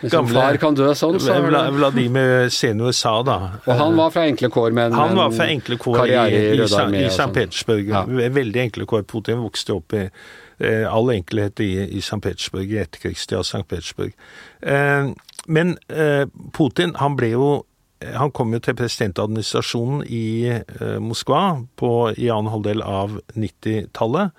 [0.00, 1.38] Hvis en far kan dø sånn, så
[1.74, 3.38] Vladimir senior sa da.
[3.64, 6.58] Og han var fra enkle kår, men Han var fra enkle kår i, i, i,
[6.60, 7.16] i St.
[7.16, 7.34] sånn.
[7.34, 7.90] Petersburg.
[7.90, 8.04] Ja.
[8.06, 9.06] Veldig enkle kår.
[9.10, 12.20] Putin vokste opp i eh, all enkelhet i, i St.
[12.22, 13.64] Petersburg, i etterkrigstida St.
[13.66, 14.14] Petersburg.
[14.62, 15.10] Eh,
[15.48, 17.50] men eh, Putin, han ble jo
[17.98, 24.30] han kom jo til presidentadministrasjonen i eh, Moskva på, i annen halvdel av 90-tallet,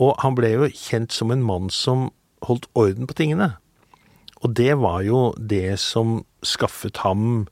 [0.00, 2.08] og han ble jo kjent som en mann som
[2.48, 3.50] holdt orden på tingene.
[4.44, 7.46] Og det var jo det som skaffet ham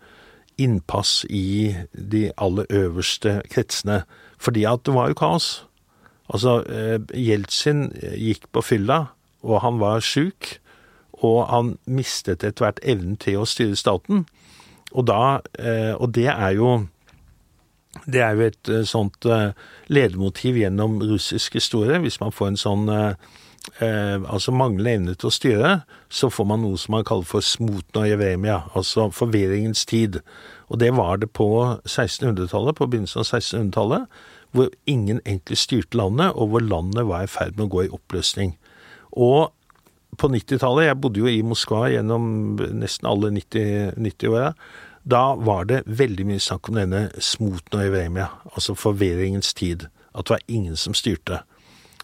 [0.61, 4.03] innpass i de aller øverste kretsene.
[4.39, 5.65] Fordi at det var jo kaos.
[6.29, 9.07] Altså, eh, Jeltsin gikk på fylla,
[9.43, 10.59] og han var sjuk.
[11.13, 14.27] Og han mistet etter hvert evnen til å styre staten.
[14.93, 16.87] Og, da, eh, og det er jo
[18.07, 19.53] det er jo et eh, sånt eh,
[19.93, 21.99] ledemotiv gjennom russisk historie.
[21.99, 22.87] Hvis man får en sånn
[23.81, 25.73] eh, altså manglende evne til å styre,
[26.13, 30.21] så får man noe som man kaller for smutna jevremia, altså forvirringens tid.
[30.69, 31.49] Og det var det på
[31.87, 34.23] 1600-tallet, på begynnelsen av 1600-tallet,
[34.53, 37.93] hvor ingen egentlig styrte landet, og hvor landet var i ferd med å gå i
[37.93, 38.57] oppløsning.
[39.13, 39.53] Og
[40.21, 44.53] på 90-tallet, jeg bodde jo i Moskva gjennom nesten alle 90 90-åra,
[45.03, 49.89] da var det veldig mye snakk om denne smuten og evremia, altså forvirringens tid.
[50.15, 51.41] At det var ingen som styrte.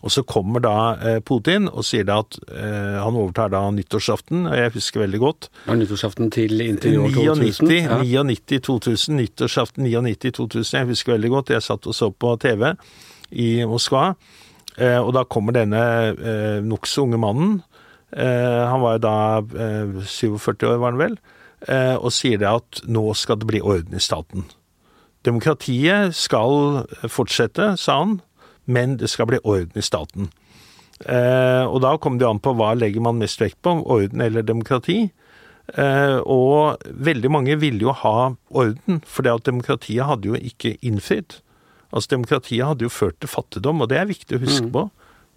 [0.02, 4.44] Og så kommer da eh, Putin og sier da at eh, han overtar da nyttårsaften,
[4.46, 5.48] og jeg husker veldig godt.
[5.66, 7.66] Var nyttårsaften til inntil år 2000.
[7.66, 7.80] 99,
[8.12, 8.22] Ja.
[8.28, 11.50] 99 2000, nyttårsaften 99 2000, jeg husker veldig godt.
[11.50, 12.74] Jeg satt og så på TV
[13.32, 14.12] i Moskva,
[14.78, 15.82] eh, og da kommer denne
[16.14, 17.58] eh, nokså unge mannen,
[18.14, 21.18] eh, han var jo da eh, 47 år var han vel,
[21.98, 24.44] og sier det at nå skal det bli orden i staten.
[25.26, 28.20] Demokratiet skal fortsette, sa han,
[28.68, 30.30] men det skal bli orden i staten.
[31.06, 34.46] Eh, og da kom det an på hva legger man mest vekt på, orden eller
[34.46, 35.08] demokrati.
[35.76, 40.76] Eh, og veldig mange ville jo ha orden, for det at demokratiet hadde jo ikke
[40.82, 41.40] innfridd.
[41.88, 44.88] Altså Demokratiet hadde jo ført til fattigdom, og det er viktig å huske på.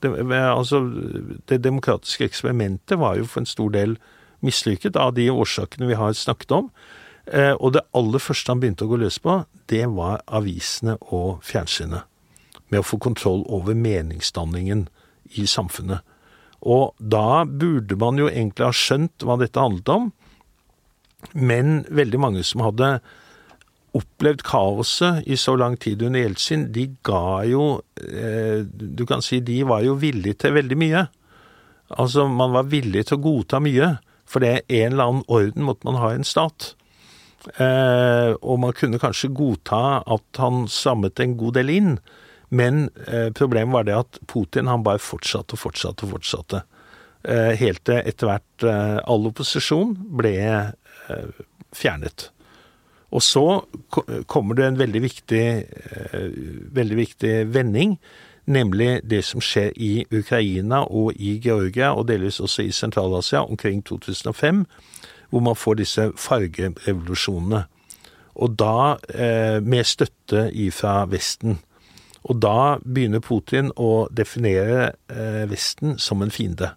[0.01, 0.81] Det, altså,
[1.47, 3.95] det demokratiske eksperimentet var jo for en stor del
[4.43, 6.71] mislykket av de årsakene vi har snakket om.
[7.31, 11.43] Eh, og det aller første han begynte å gå løs på, det var avisene og
[11.45, 12.10] fjernsynet.
[12.71, 14.87] Med å få kontroll over meningsdanningen
[15.37, 16.01] i samfunnet.
[16.61, 20.11] Og da burde man jo egentlig ha skjønt hva dette handlet om,
[21.37, 22.99] men veldig mange som hadde
[23.97, 29.41] opplevd kaoset i så lang tid under Jeltsin, de ga jo eh, Du kan si
[29.43, 31.05] de var jo villige til veldig mye.
[31.99, 35.67] Altså, man var villig til å godta mye, for det er en eller annen orden
[35.67, 36.71] måtte man ha i en stat.
[37.57, 41.95] Eh, og man kunne kanskje godta at han strammet en god del inn,
[42.51, 46.63] men eh, problemet var det at Putin han bare fortsatte og fortsatte og fortsatte.
[47.23, 51.41] Eh, helt til etter hvert eh, all opposisjon ble eh,
[51.75, 52.29] fjernet.
[53.11, 53.45] Og så
[54.31, 55.45] kommer det en veldig viktig,
[56.01, 56.27] eh,
[56.75, 57.97] veldig viktig vending,
[58.45, 63.83] nemlig det som skjer i Ukraina og i Georgia, og delvis også i Sentral-Asia omkring
[63.83, 64.65] 2005,
[65.29, 67.65] hvor man får disse fargerevolusjonene.
[68.35, 71.59] Og da eh, med støtte ifra Vesten.
[72.29, 76.73] Og da begynner Putin å definere eh, Vesten som en fiende.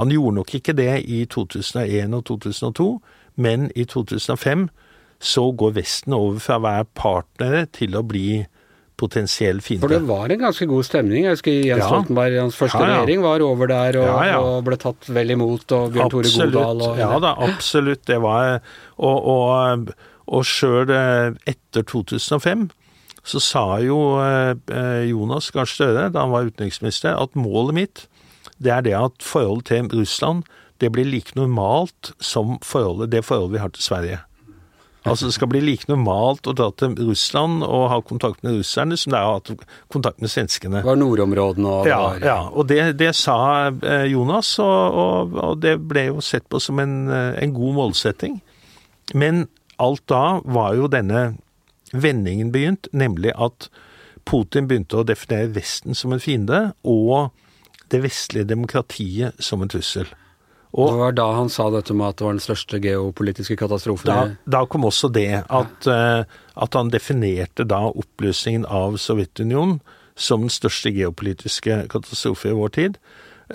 [0.00, 2.88] Han gjorde nok ikke det i 2001 og 2002,
[3.36, 4.66] men i 2005
[5.22, 8.42] så går Vesten over fra å være partnere til å bli
[8.98, 9.86] potensiell fiende.
[9.86, 11.24] For det var en ganske god stemning.
[11.26, 11.88] Jeg husker Jens Ja.
[11.90, 12.96] Stoltenberg, hans første Ja, ja.
[13.00, 14.10] regjering, var over der og,
[14.42, 16.34] og ble tatt vel imot, og Bjørn Tore.
[16.38, 18.04] Godal og Ja da, absolutt.
[18.06, 18.60] Det var
[18.98, 19.92] Og, og,
[20.26, 22.68] og sjøl etter 2005
[23.24, 28.08] så sa jo eh, Jonas Gahr Støre, da han var utenriksminister, at målet mitt
[28.62, 30.44] det er det at forholdet til Russland
[30.82, 34.18] det blir like normalt som forholdet, det forholdet vi har til Sverige.
[35.04, 38.96] Altså Det skal bli like normalt å dra til Russland og ha kontakt med russerne
[38.98, 40.82] som det er å ha kontakt med svenskene.
[40.82, 43.38] Det var nordområdene og Ja, ja, og det, det sa
[43.70, 47.78] eh, Jonas, og, og, og det ble jo sett på som en, eh, en god
[47.80, 48.38] målsetting.
[49.14, 49.48] Men
[49.82, 51.32] alt da var jo denne
[51.92, 53.68] vendingen begynt, nemlig at
[54.28, 57.32] Putin begynte å definere Vesten som en fiende, og
[57.92, 60.08] det vestlige demokratiet som en trussel.
[60.72, 64.08] Det var da han sa dette med at det var den største geopolitiske katastrofen.
[64.08, 66.22] Da, da kom også det at, eh,
[66.56, 69.82] at han definerte da oppløsningen av Sovjetunionen
[70.16, 72.96] som den største geopolitiske katastrofe i vår tid.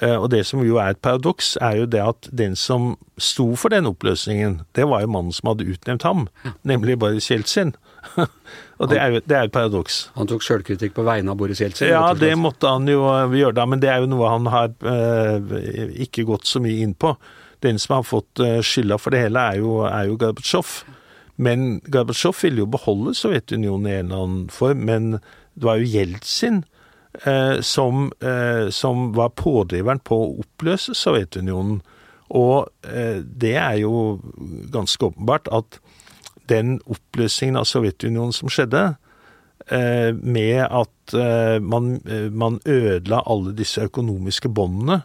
[0.02, 3.56] Eh, Og det som jo er et paradoks, er jo det at den som sto
[3.56, 6.28] for den oppløsningen, det var jo mannen som hadde utnevnt ham,
[6.64, 7.74] nemlig Boris Jeltsin.
[8.80, 10.12] Og det er jo det er et paradoks.
[10.16, 11.90] Han tok sjølkritikk på vegne av Boris Jeltsin.
[11.90, 14.70] Ja, det måtte han jo eh, gjøre da, men det er jo noe han har
[14.86, 17.16] eh, ikke gått så mye inn på.
[17.66, 20.76] den som har fått eh, skylda for det hele, er jo, er jo Gorbatsjov.
[21.42, 25.12] Men Gorbatsjov ville jo beholde Sovjetunionen i en eller annen form, men
[25.58, 26.64] det var jo Jeltsin
[27.66, 31.82] som, eh, som, var pådriveren på å oppløse Sovjetunionen.
[32.36, 34.20] Og eh, det er jo
[34.74, 35.80] ganske åpenbart at
[36.52, 38.98] den oppløsningen av Sovjetunionen som skjedde,
[39.72, 41.98] eh, med at eh, man,
[42.32, 45.02] man ødela alle disse økonomiske båndene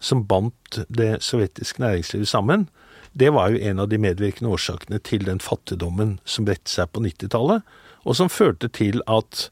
[0.00, 2.68] som bandt det sovjetiske næringslivet sammen,
[3.14, 7.04] det var jo en av de medvirkende årsakene til den fattigdommen som bredte seg på
[7.04, 7.62] 90-tallet,
[8.04, 9.48] og som førte til at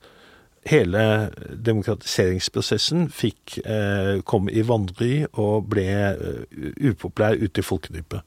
[0.68, 1.30] hele
[1.66, 6.44] demokratiseringsprosessen fikk eh, komme i vanry og ble uh,
[6.92, 8.22] upopulær ute i folkedypet.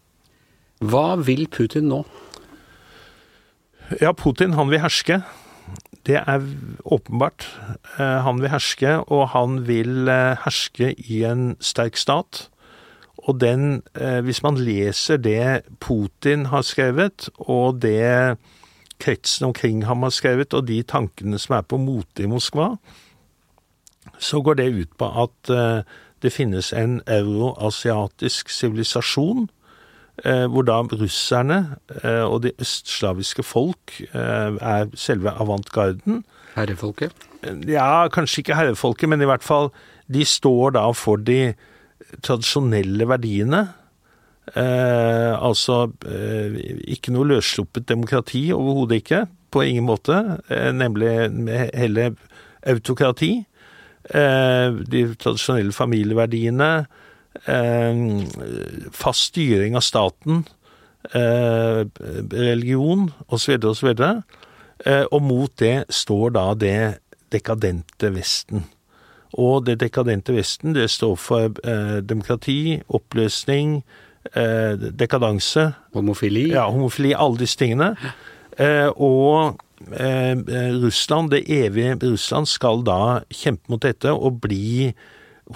[0.84, 2.04] Hva vil Putin nå?
[4.02, 5.22] Ja, Putin han vil herske.
[6.06, 6.42] Det er
[6.86, 7.48] åpenbart.
[8.00, 12.50] Eh, han vil herske, og han vil eh, herske i en sterk stat.
[13.26, 18.38] Og den, eh, hvis man leser det Putin har skrevet, og det
[19.02, 22.76] kretsen omkring ham har skrevet, og de tankene som er på mote i Moskva,
[24.22, 25.84] så går det ut på at eh,
[26.24, 29.50] det finnes en euroasiatisk sivilisasjon,
[30.24, 31.60] eh, hvor da russerne
[32.26, 36.24] og de østslaviske folk er selve avantgarden.
[36.56, 37.28] Herrefolket?
[37.68, 39.72] Ja, kanskje ikke herrefolket, men i hvert fall
[40.12, 41.54] de står da for de
[42.26, 43.68] tradisjonelle verdiene.
[44.54, 46.58] Eh, altså eh,
[46.94, 49.24] ikke noe løssluppet demokrati, overhodet ikke.
[49.52, 50.40] På ingen måte.
[50.50, 51.10] Eh, nemlig
[51.74, 52.14] heller
[52.68, 53.34] autokrati.
[54.10, 56.86] Eh, de tradisjonelle familieverdiene.
[57.48, 58.04] Eh,
[58.94, 60.46] fast styring av staten.
[61.14, 61.82] Eh,
[62.34, 63.58] religion osv.
[63.66, 63.92] osv.
[63.96, 64.24] Og,
[65.12, 66.80] og mot det står da det
[67.34, 68.66] dekadente Vesten.
[69.36, 73.82] Og det dekadente Vesten, det står for eh, demokrati, oppløsning,
[74.34, 75.74] eh, dekadanse.
[75.94, 76.50] Homofili.
[76.54, 77.96] Ja, homofili, alle disse tingene.
[78.58, 79.60] Eh, og
[79.92, 80.36] eh,
[80.82, 84.94] Russland, det evige Russland, skal da kjempe mot dette og bli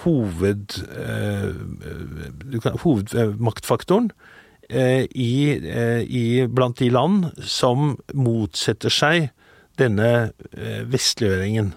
[0.03, 1.49] hoved, eh,
[2.83, 4.11] hovedmaktfaktoren
[4.69, 5.57] eh, i,
[6.05, 9.31] i, blant de land som motsetter seg
[9.79, 10.31] denne
[10.91, 11.71] vestliggjøringen.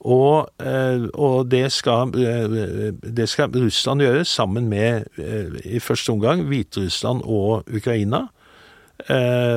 [0.00, 6.14] Og, eh, og det, skal, eh, det, skal, Russland gjøre sammen med, eh, i første
[6.14, 8.28] omgang, Hviterussland og Ukraina.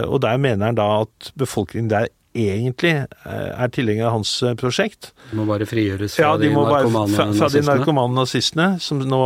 [0.08, 2.94] Og der mener han da at befolkningen der egentlig
[3.26, 5.12] er tilhenger av hans prosjekt.
[5.32, 8.70] De må bare frigjøres fra ja, de, de narkomane fra, fra de narkomane nazistene
[9.04, 9.20] nå,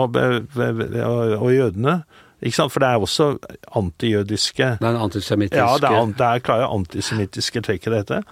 [1.38, 2.00] og jødene.
[2.42, 2.74] Ikke sant?
[2.74, 3.30] For det er også
[3.78, 8.24] antijødiske Det er en antisemittiske Ja, det er, det er klare antisemittiske trekk i dette.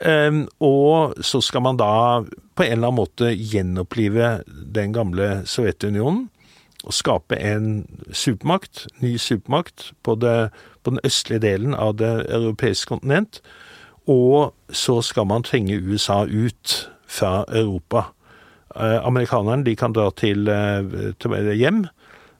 [0.00, 2.22] Ehm, og så skal man da
[2.56, 6.26] på en eller annen måte gjenopplive den gamle Sovjetunionen
[6.86, 10.50] og skape en supermakt, ny supermakt, på, det,
[10.84, 13.40] på den østlige delen av det europeiske kontinent.
[14.06, 16.76] Og så skal man trenge USA ut
[17.10, 18.04] fra Europa.
[18.76, 21.86] Eh, amerikanerne de kan dra til, eh, til hjem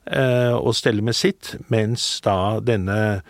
[0.07, 3.23] eh, og stelle med sitt, mens da denne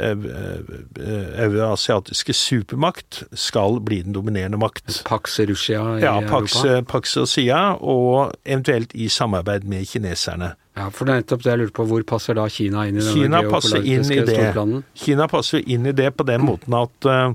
[0.00, 5.02] euroasiatiske supermakt skal bli den dominerende makt.
[5.08, 6.92] Pax Russia i ja, Pax, Europa?
[6.92, 10.54] Pax Russia, og eventuelt i samarbeid med kineserne.
[10.76, 11.84] Ja, for det er nettopp det jeg lurte på.
[11.90, 14.36] Hvor passer da Kina inn i denne Kina passer inn i det.
[14.36, 14.84] storplanen?
[14.96, 17.34] Kina passer inn i det på den måten at eh,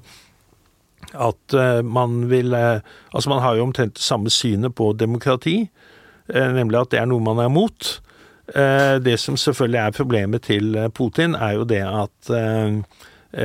[1.13, 2.80] at eh, man vil eh,
[3.13, 5.70] Altså, man har jo omtrent det samme synet på demokrati,
[6.28, 8.02] nemlig at det er noe man er mot.
[8.56, 12.80] Eh, det som selvfølgelig er problemet til eh, Putin, er jo det at eh,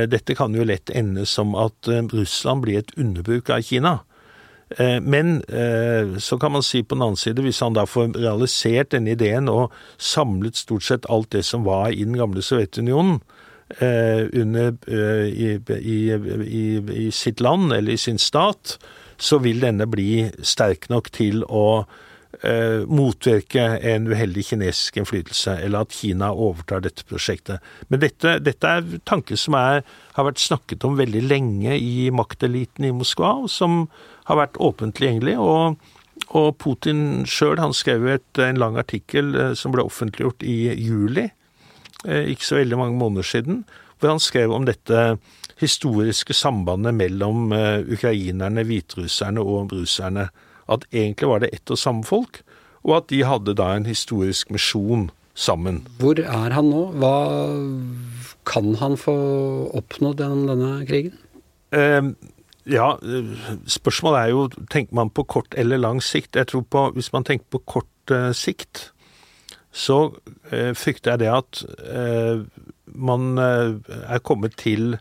[0.07, 3.97] dette kan jo lett ende som at Russland blir et underbruk av Kina.
[5.03, 5.43] Men
[6.17, 9.51] så kan man si på den annen side, hvis han da får realisert denne ideen
[9.51, 13.19] og samlet stort sett alt det som var i den gamle Sovjetunionen
[14.33, 15.99] under, i, i,
[16.47, 16.65] i,
[17.05, 18.79] i sitt land eller i sin stat,
[19.17, 21.83] så vil denne bli sterk nok til å
[22.41, 27.63] eh, motvirke en uheldig kinesisk innflytelse, eller at Kina overtar dette prosjektet.
[27.89, 29.83] Men dette, dette er tanker som er,
[30.17, 33.85] har vært snakket om veldig lenge i makteliten i Moskva, og som
[34.29, 35.37] har vært åpent tilgjengelig.
[35.41, 35.77] og
[36.33, 41.27] og Putin sjøl skrev et, en lang artikkel eh, som ble offentliggjort i juli,
[42.05, 43.63] eh, ikke så veldig mange måneder siden,
[43.99, 45.17] hvor han skrev om dette
[45.61, 50.29] historiske sambandet mellom eh, ukrainerne, hviterusserne og russerne
[50.71, 52.41] at egentlig var det ett og samme folk,
[52.83, 55.83] og at de hadde da en historisk misjon sammen.
[55.99, 56.83] Hvor er han nå?
[57.01, 57.15] Hva
[58.47, 59.15] kan han få
[59.73, 61.15] oppnådd gjennom denne krigen?
[61.73, 62.11] Eh,
[62.69, 62.93] ja,
[63.67, 66.35] spørsmålet er jo tenker man på kort eller lang sikt.
[66.35, 68.91] Jeg tror på, Hvis man tenker på kort eh, sikt,
[69.71, 70.13] så
[70.51, 72.43] eh, frykter jeg det at eh,
[72.93, 74.97] man eh, er kommet til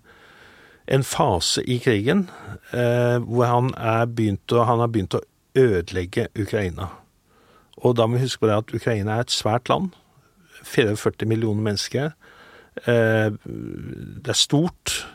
[0.87, 2.27] en fase i krigen
[2.73, 5.23] eh, hvor han, er begynt å, har begynt å
[5.59, 6.89] ødelegge Ukraina.
[7.83, 9.91] Og da må vi huske på det at Ukraina er et svært land.
[10.63, 12.13] 44 millioner mennesker.
[12.87, 13.31] Eh,
[14.25, 15.07] det er stort.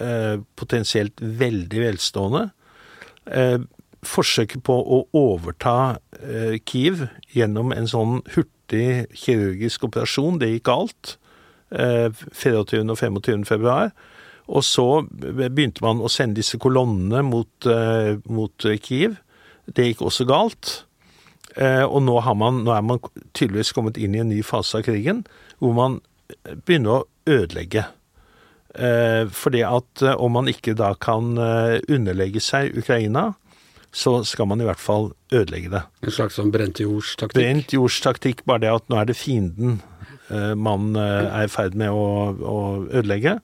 [0.00, 2.50] Eh, potensielt veldig velstående.
[3.26, 3.58] Eh,
[4.06, 5.98] forsøket på å overta
[6.66, 11.16] Kiev gjennom en sånn hurtig kirurgisk operasjon, det gikk galt.
[11.72, 12.92] 24.
[12.92, 13.44] og 25.
[13.44, 13.90] februar.
[14.46, 17.66] Og så begynte man å sende disse kolonnene mot,
[18.30, 19.16] mot Kiev.
[19.66, 20.72] Det gikk også galt.
[21.56, 23.00] Og nå, man, nå, er man
[23.32, 25.22] tydeligvis kommet inn i en ny fase av krigen,
[25.56, 25.96] hvor man
[26.66, 27.86] begynner å ødelegge.
[28.76, 33.30] Eh, fordi at eh, om man ikke da kan eh, underlegge seg Ukraina,
[33.96, 35.82] så skal man i hvert fall ødelegge det.
[36.04, 37.38] En slags sånn brent jordstaktikk?
[37.38, 39.80] Brent jordstaktikk, bare det at nå er det fienden
[40.58, 42.56] man er i ferd med å, å
[42.90, 43.36] ødelegge.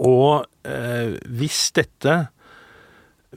[0.00, 2.14] Og eh, hvis dette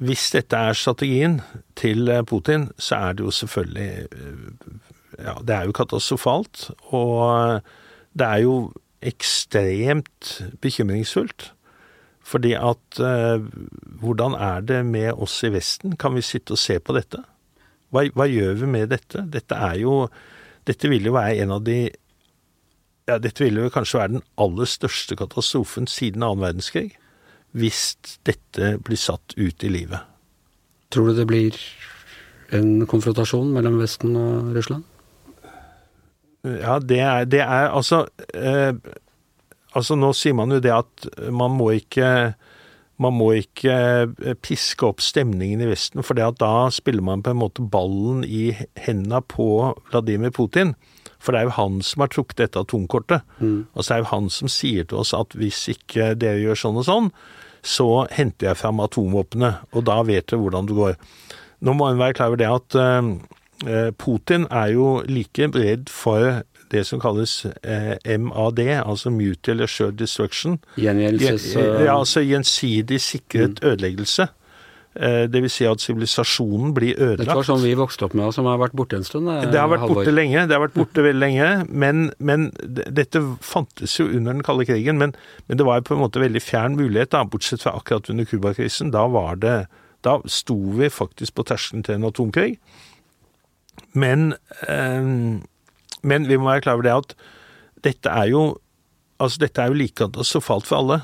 [0.04, 1.40] hvis dette er strategien
[1.80, 4.08] til Putin, så er det jo selvfølgelig
[5.16, 6.72] Ja, det er jo katastrofalt.
[6.92, 7.62] Og
[8.20, 11.54] det er jo ekstremt bekymringsfullt.
[12.26, 13.44] Fordi at eh,
[14.02, 15.96] Hvordan er det med oss i Vesten?
[15.98, 17.22] Kan vi sitte og se på dette?
[17.94, 19.24] Hva, hva, gjør vi med dette?
[19.32, 20.08] Dette er jo
[20.66, 21.80] Dette vil jo være en av de
[23.08, 26.96] ja, Dette vil jo kanskje være den aller største katastrofen siden annen verdenskrig.
[27.56, 27.96] Hvis
[28.28, 30.04] dette blir satt ut i livet.
[30.92, 31.56] Tror du det blir
[32.56, 34.84] en konfrontasjon mellom Vesten og Russland?
[36.46, 38.76] Ja, det er, det er altså eh,
[39.76, 42.36] Altså, nå sier man jo det at man må ikke
[43.02, 47.42] man må ikke eh, piske opp stemningen i Vesten, for da spiller man på en
[47.42, 48.54] måte ballen i
[48.86, 50.78] hendene på Vladimir Putin.
[51.20, 53.26] For det er jo han som har trukket dette atomkortet.
[53.42, 53.66] Mm.
[53.74, 56.80] Altså det er jo han som sier til oss at hvis ikke dere gjør sånn
[56.80, 57.12] og sånn,
[57.66, 61.00] så henter jeg fram atomvåpenet, og da vet dere hvordan det går.
[61.66, 66.44] Nå må en være klar over det at eh, Putin er jo like redd for
[66.72, 70.60] det som kalles eh, MAD, altså Mutual Assured Destruction.
[70.78, 71.54] Gjengjeldelses...
[71.56, 73.68] Ja, altså gjensidig sikret mm.
[73.70, 74.24] ødeleggelse.
[74.24, 74.45] Eh,
[74.96, 77.26] det vil si at sivilisasjonen blir ødelagt.
[77.26, 79.28] Dette var sånn vi vokste opp med, som har vært borte en stund?
[79.28, 80.02] Det, det har vært halvår.
[80.02, 80.44] borte lenge.
[80.48, 81.50] Det har vært borte veldig lenge.
[81.84, 85.02] Men, men, dette fantes jo under den kalde krigen.
[85.02, 85.16] Men,
[85.50, 88.94] men, det var på en måte veldig fjern mulighet, da, bortsett fra akkurat under Cuba-krisen.
[88.96, 89.58] Da var det
[90.06, 92.60] Da sto vi faktisk på terskelen til en atomkrig.
[93.98, 94.36] Men
[94.70, 95.42] eh,
[96.06, 97.18] men vi må være klar over det at
[97.90, 98.46] dette er jo
[99.16, 100.96] Altså, dette er jo like katastrofalt for alle.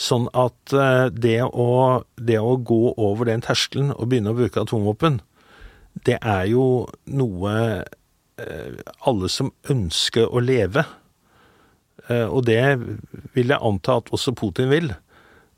[0.00, 1.70] Sånn at eh, det å,
[2.16, 5.20] det å gå over den terskelen og begynne å bruke atomvåpen,
[6.06, 6.64] det er jo
[7.10, 7.54] noe
[8.40, 10.86] eh, alle som ønsker å leve,
[12.08, 12.62] eh, og det
[13.36, 14.94] vil jeg anta at også Putin vil,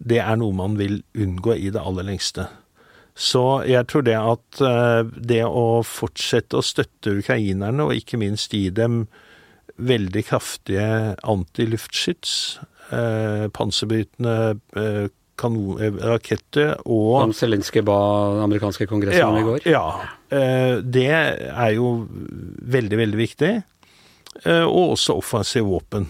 [0.02, 2.48] det er noe man vil unngå i det aller lengste.
[3.14, 4.60] Så jeg tror det at
[5.04, 9.04] det å fortsette å støtte ukrainerne, og ikke minst gi dem
[9.76, 10.86] veldig kraftige
[11.20, 12.32] antiluftskyts,
[12.92, 14.36] eh, panserbrytende
[14.76, 15.04] eh,
[15.42, 17.98] raketter og Om Zelenskyj ba
[18.36, 19.66] den amerikanske kongressen om ja, i går?
[19.66, 19.84] Ja.
[20.30, 22.06] Eh, det er jo
[22.76, 23.52] veldig, veldig viktig.
[24.44, 26.06] Eh, og også offensive våpen.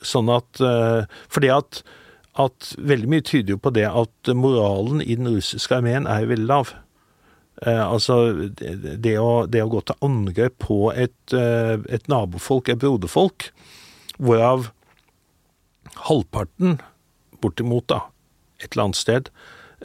[0.00, 1.82] Sånn at eh, Fordi at
[2.38, 6.46] at veldig mye tyder jo på det at moralen i den russiske armeen er veldig
[6.46, 6.72] lav.
[7.66, 12.80] Eh, altså, det å, det å, gå til angrep på et, eh, et, nabofolk, et
[12.80, 13.50] broderfolk,
[14.16, 14.70] hvorav
[16.08, 16.78] halvparten,
[17.42, 18.00] bortimot, da,
[18.60, 19.30] et eller annet sted,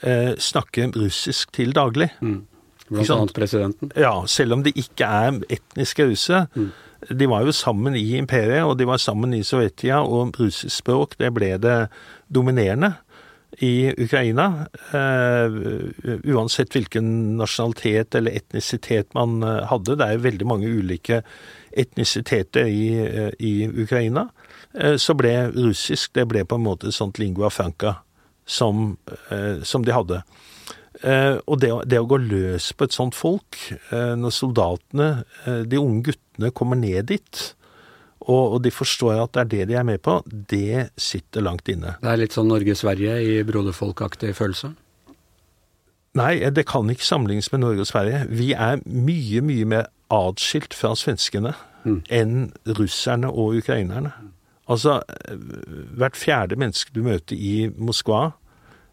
[0.01, 2.09] eh, snakker russisk til daglig.
[2.21, 2.43] Mm.
[2.89, 3.91] Blant annet presidenten.
[3.97, 6.45] Ja, selv om de ikke er etniske russere.
[6.55, 6.71] Mm.
[7.19, 11.17] De var jo sammen i imperiet, og de var sammen i Sovjetia, og russisk språk
[11.17, 11.79] det ble det
[12.29, 12.93] dominerende
[13.63, 14.67] i Ukraina.
[14.91, 15.89] Uh,
[16.27, 19.95] uansett hvilken nasjonalitet eller etnisitet man uh, hadde.
[19.95, 21.21] Det er jo veldig mange ulike
[21.75, 24.27] etnisiteter i, uh, i Ukraina.
[24.99, 27.93] Så ble russisk det ble på en måte et sånt lingua franca
[28.45, 28.97] som,
[29.63, 30.19] som de hadde.
[31.03, 33.57] Eh, og det, det, å gå løs på et sånt folk,
[33.91, 35.09] eh, når soldatene,
[35.43, 37.43] eh, de unge guttene, kommer ned dit,
[38.25, 41.93] og, de forstår at det er det de er med på, det sitter langt inne.
[42.01, 44.71] Det er litt sånn Norge-Sverige i broderfolkaktig følelse?
[46.17, 48.23] Nei, det kan ikke sammenlignes med Norge og Sverige.
[48.31, 51.51] Vi er mye, mye mer atskilt fra svenskene
[51.83, 51.99] mm.
[52.07, 52.37] enn
[52.79, 54.15] russerne og ukrainerne.
[54.71, 54.99] Altså,
[55.97, 58.31] hvert fjerde menneske du møter i Moskva,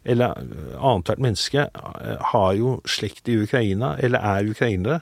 [0.05, 0.35] eller
[0.77, 5.01] annethvert menneske eh, har jo slekt i Ukraina, eller er ukrainere,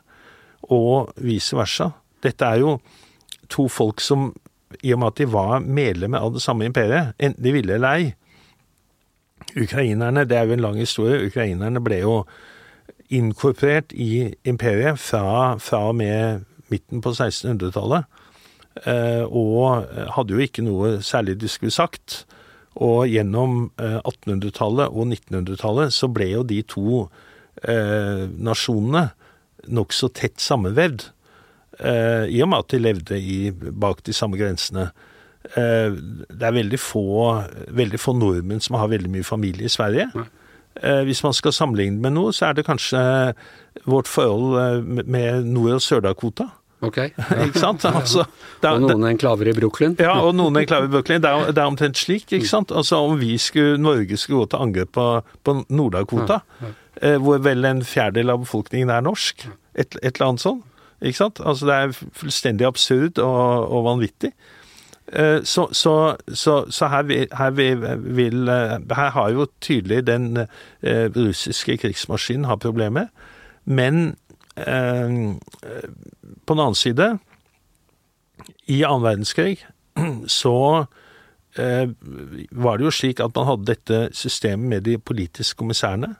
[0.62, 1.90] og vice versa.
[2.22, 2.76] Dette er jo
[3.50, 4.30] to folk som,
[4.84, 7.96] i og med at de var medlemmer av det samme imperiet, enten de ville eller
[7.96, 8.10] ei
[9.58, 12.16] Ukrainerne, det er jo en lang historie, ukrainerne ble jo
[13.10, 18.06] inkorporert i imperiet fra, fra og med midten på 1600-tallet.
[18.86, 22.24] Eh, og hadde jo ikke noe særlig de skulle sagt.
[22.80, 27.08] Og gjennom 1800-tallet og 1900-tallet så ble jo de to
[27.66, 29.08] eh, nasjonene
[29.68, 31.08] nokså tett sammenvevd.
[31.80, 34.90] Eh, I og med at de levde i, bak de samme grensene.
[35.56, 35.90] Eh,
[36.28, 37.06] det er veldig få,
[37.76, 40.08] veldig få nordmenn som har veldig mye familie i Sverige.
[40.80, 43.00] Eh, hvis man skal sammenligne med noe, så er det kanskje
[43.88, 46.50] vårt forhold eh, med Nord- og Sør-Dakota.
[46.82, 46.96] Ok.
[47.46, 47.84] Ikke sant?
[47.84, 48.24] Altså,
[48.62, 49.96] er- Og noen enklaver i Brooklyn.
[50.00, 51.20] ja, og noen enklaver i Brooklyn.
[51.24, 52.70] Det er, det er omtrent slik, ikke sant?
[52.72, 55.04] Altså om vi skulle, Norge skulle gå til angrep på,
[55.44, 56.38] på Nord-Dakota,
[57.02, 60.64] eh, hvor vel en fjerdedel av befolkningen er norsk, et, et eller annet sånt,
[61.02, 61.40] ikke sant?
[61.44, 64.32] Altså det er fullstendig absurd og, og vanvittig.
[65.12, 65.94] Eh, Så, så,
[66.32, 67.84] så, så her, vil, her, vil,
[68.16, 73.08] vil, eh, her har jo tydelig den eh, russiske krigsmaskinen har problemer,
[73.66, 77.12] men eh, på den annen side,
[78.70, 79.60] i annen verdenskrig,
[80.40, 80.86] så
[81.58, 81.90] eh,
[82.50, 86.14] var det jo slik at man hadde dette systemet med de politiske kommissærene.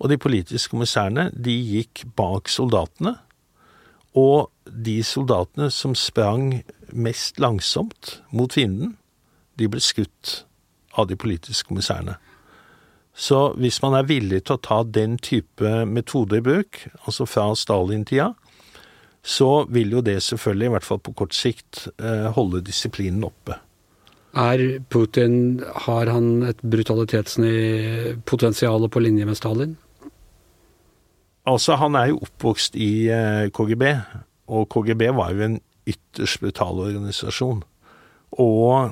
[0.00, 3.18] Og de politiske kommissærene, de gikk bak soldatene.
[4.16, 8.96] Og de soldatene som sprang mest langsomt mot fienden,
[9.58, 10.44] de ble skutt
[10.98, 12.16] av de politiske kommissærene.
[13.20, 17.54] Så hvis man er villig til å ta den type metode i bruk, altså fra
[17.58, 18.30] Stalin-tida,
[19.20, 23.60] så vil jo det selvfølgelig, i hvert fall på kort sikt, eh, holde disiplinen oppe.
[24.32, 29.76] Er Putin Har han et brutalitetspotensial på linje med Stalin?
[31.44, 33.82] Altså, han er jo oppvokst i eh, KGB,
[34.48, 37.62] og KGB var jo en ytterst brutal organisasjon.
[38.38, 38.90] Og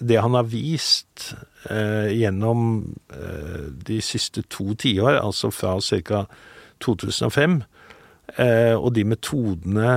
[0.00, 1.34] det han har vist
[1.64, 2.66] gjennom
[3.12, 6.24] eh, de siste to tiår, altså fra ca.
[6.84, 7.62] 2005,
[8.38, 9.90] eh, og de metodene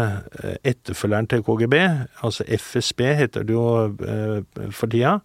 [0.43, 1.76] eh, etterfølgeren til KGB,
[2.24, 3.68] altså FSB heter det jo
[4.07, 5.18] eh, for tida,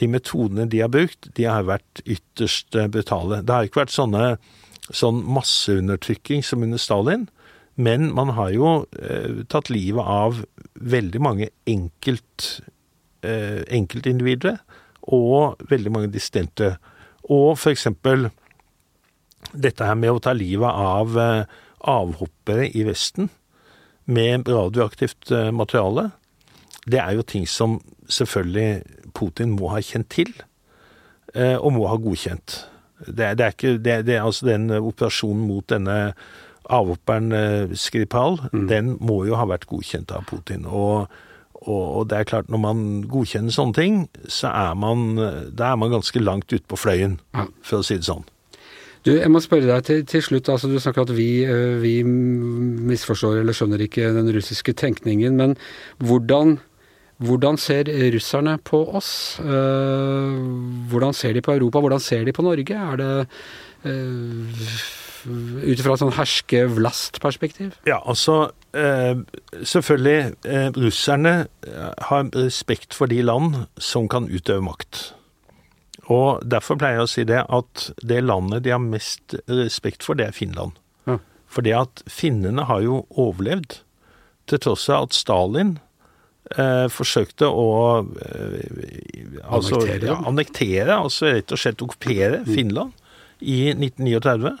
[0.00, 3.42] de metodene de har brukt, de har vært ytterst eh, brutale.
[3.42, 4.36] Det har ikke vært sånne
[4.94, 7.26] sånn masseundertrykking som under Stalin,
[7.76, 8.70] men man har jo
[9.02, 10.44] eh, tatt livet av
[10.76, 12.50] veldig mange enkelt,
[13.26, 14.60] eh, enkeltindivider
[15.06, 16.76] og veldig mange dissidenter.
[17.30, 18.28] Og eksempel
[19.52, 23.30] dette her med å ta livet av eh, avhoppere i Vesten
[24.10, 26.10] med radioaktivt eh, materiale,
[26.86, 27.78] det er jo ting som
[28.10, 30.32] selvfølgelig Putin må ha kjent til,
[31.34, 32.60] eh, og må ha godkjent.
[33.06, 36.14] Det, det er ikke det, det altså Den operasjonen mot denne
[36.72, 37.28] avhopperen
[37.76, 40.64] Skripal, Skripal, den må jo ha vært godkjent av Putin.
[40.66, 41.12] Og,
[41.66, 44.00] og, det er klart, når man godkjenner sånne ting,
[44.30, 45.18] så er man,
[45.50, 47.18] da er man ganske langt ute på fløyen,
[47.66, 48.24] for å si det sånn.
[49.06, 50.48] Du, jeg må spørre deg til, til slutt.
[50.50, 55.36] altså Du snakker at vi, eh, vi misforstår eller skjønner ikke den russiske tenkningen.
[55.38, 55.54] Men
[56.02, 56.56] hvordan,
[57.22, 57.86] hvordan ser
[58.16, 59.38] russerne på oss?
[59.38, 60.40] Eh,
[60.90, 61.84] hvordan ser de på Europa?
[61.84, 62.74] Hvordan ser de på Norge?
[62.74, 63.12] Er det
[63.86, 64.66] eh,
[65.26, 67.74] ut fra et sånn herske-vlast-perspektiv?
[67.88, 69.18] Ja, altså eh,
[69.62, 71.34] Selvfølgelig, eh, russerne
[71.66, 75.02] eh, har respekt for de land som kan utøve makt.
[76.12, 80.18] Og derfor pleier jeg å si det at det landet de har mest respekt for,
[80.18, 80.78] det er Finland.
[81.08, 81.18] Ja.
[81.50, 83.80] Fordi at finnene har jo overlevd,
[84.46, 85.72] til tross av at Stalin
[86.54, 87.70] eh, forsøkte å
[88.22, 90.10] eh, altså, Annektere.
[90.12, 92.94] Ja, annektere, altså rett og slett okkupere Finland
[93.40, 94.54] i 1939.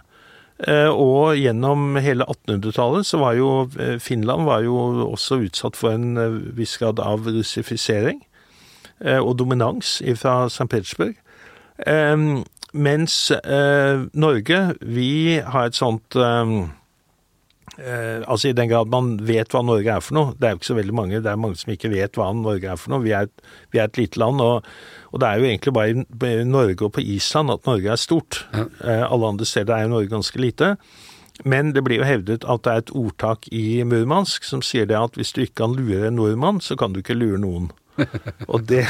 [0.58, 5.92] Eh, Og gjennom hele 1800-tallet så var jo eh, Finland var jo også utsatt for
[5.92, 8.22] en eh, viss grad av russifisering
[8.96, 10.64] og dominans fra St.
[10.72, 11.18] Petersburg.
[12.72, 13.16] Mens
[14.16, 16.16] Norge, vi har et sånt
[17.78, 20.34] eh, Altså i den grad man vet hva Norge er for noe.
[20.36, 22.70] Det er jo ikke så veldig mange, det er mange som ikke vet hva Norge
[22.72, 23.04] er for noe.
[23.04, 23.30] Vi er
[23.72, 24.64] vi er et lite land, og,
[25.12, 28.44] og det er jo egentlig bare i Norge og på Island at Norge er stort.
[28.54, 28.64] Ja.
[28.80, 30.76] Eh, alle andre steder er jo Norge ganske lite.
[31.44, 34.96] Men det blir jo hevdet at det er et ordtak i Murmansk som sier det
[34.96, 37.68] at hvis du ikke kan lure en nordmann, så kan du ikke lure noen.
[38.52, 38.86] og, det,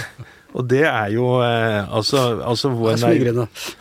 [0.54, 2.96] og det er jo eh, altså, altså, vår.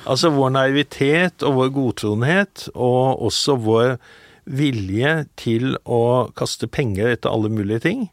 [0.06, 3.98] Altså vår naivitet og vår godtroenhet, og også vår
[4.46, 8.04] vilje til å kaste penger etter alle mulige ting,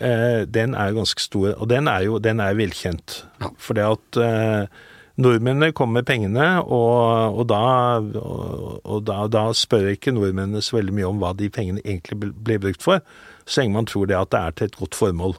[0.00, 1.52] eh, den er ganske stor.
[1.58, 3.24] Og den er jo den er velkjent.
[3.40, 3.52] Ja.
[3.58, 4.80] For det at eh,
[5.20, 10.94] Nordmennene kommer med pengene, og, og, da, og, da, da, spør ikke nordmennene så veldig
[10.96, 13.02] mye om hva de pengene egentlig ble brukt for,
[13.44, 15.36] så lenge man tror det at det er til et godt formål.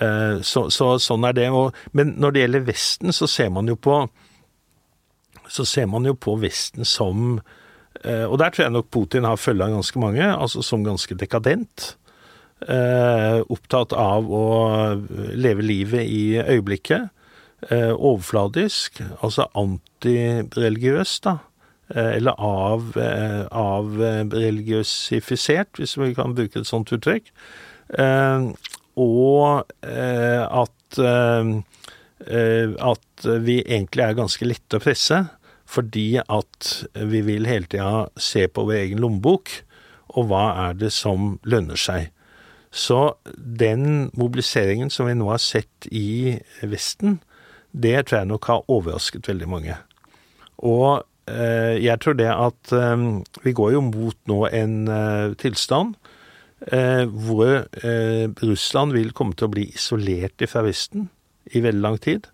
[0.00, 1.50] Eh, så, så, sånn er det.
[1.92, 4.06] men når det gjelder Vesten, så ser man jo på
[5.52, 7.42] så ser man jo på Vesten som
[8.04, 11.96] Og der tror jeg nok Putin har følge ganske mange, altså som ganske dekadent.
[12.68, 14.44] Eh, opptatt av å
[15.32, 17.08] leve livet i øyeblikket.
[17.72, 21.38] Overfladisk, altså antireligiøs, da.
[21.94, 22.90] Eller av,
[25.78, 27.30] hvis vi kan bruke et sånt uttrykk
[29.00, 31.50] og eh, at, eh,
[32.26, 35.24] eh, at vi egentlig er ganske lette å presse,
[35.66, 39.50] fordi at vi vil hele tida se på vår egen lommebok,
[40.14, 42.10] og hva er det som lønner seg.
[42.74, 47.20] Så den mobiliseringen som vi nå har sett i Vesten,
[47.70, 49.76] det tror jeg nok har overrasket veldig mange.
[50.62, 53.06] Og eh, jeg tror det at eh,
[53.46, 55.96] vi går jo mot nå en eh, tilstand
[56.64, 57.66] hvor
[58.40, 61.10] Russland vil komme til å bli isolert fra Vesten
[61.52, 62.30] i veldig lang tid.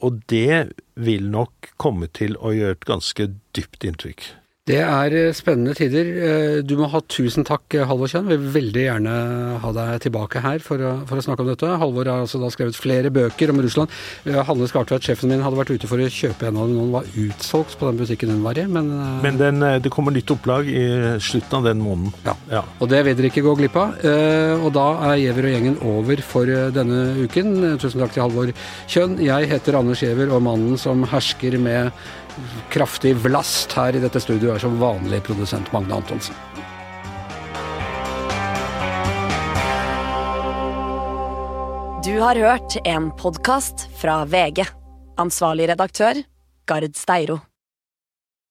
[0.00, 4.30] Og det vil nok komme til å gjøre et ganske dypt inntrykk.
[4.70, 6.08] Det er eh, spennende tider.
[6.26, 8.28] Eh, du må ha tusen takk, eh, Halvor Kjønn.
[8.30, 9.14] Vi vil veldig gjerne
[9.62, 11.70] ha deg tilbake her for å, for å, snakke om dette.
[11.80, 13.90] Halvor har altså da skrevet flere bøker om Russland.
[14.26, 16.78] Hanne Skartveit, sjefen min, hadde vært ute for å kjøpe en av dem.
[16.78, 18.92] Noen var utsolgt på den butikken hun var i, men
[19.24, 20.84] Men den, det kommer nytt opplag i
[21.22, 22.14] slutten av den måneden.
[22.26, 22.36] Ja.
[22.52, 22.62] ja.
[22.78, 23.98] Og det vil dere ikke gå glipp av.
[24.60, 27.52] Og da er Giæver og gjengen over for denne uken.
[27.82, 28.54] Tusen takk til Halvor
[28.90, 29.18] Kjønn.
[29.24, 31.90] Jeg heter Anders Giæver, og mannen som hersker med
[32.70, 36.36] kraftig vlast her i dette studioet er som vanlig produsent Magne Antonsen.
[42.04, 44.64] Du har hørt en podkast fra VG.
[45.20, 46.22] Ansvarlig redaktør,
[46.66, 47.40] Gard Steiro.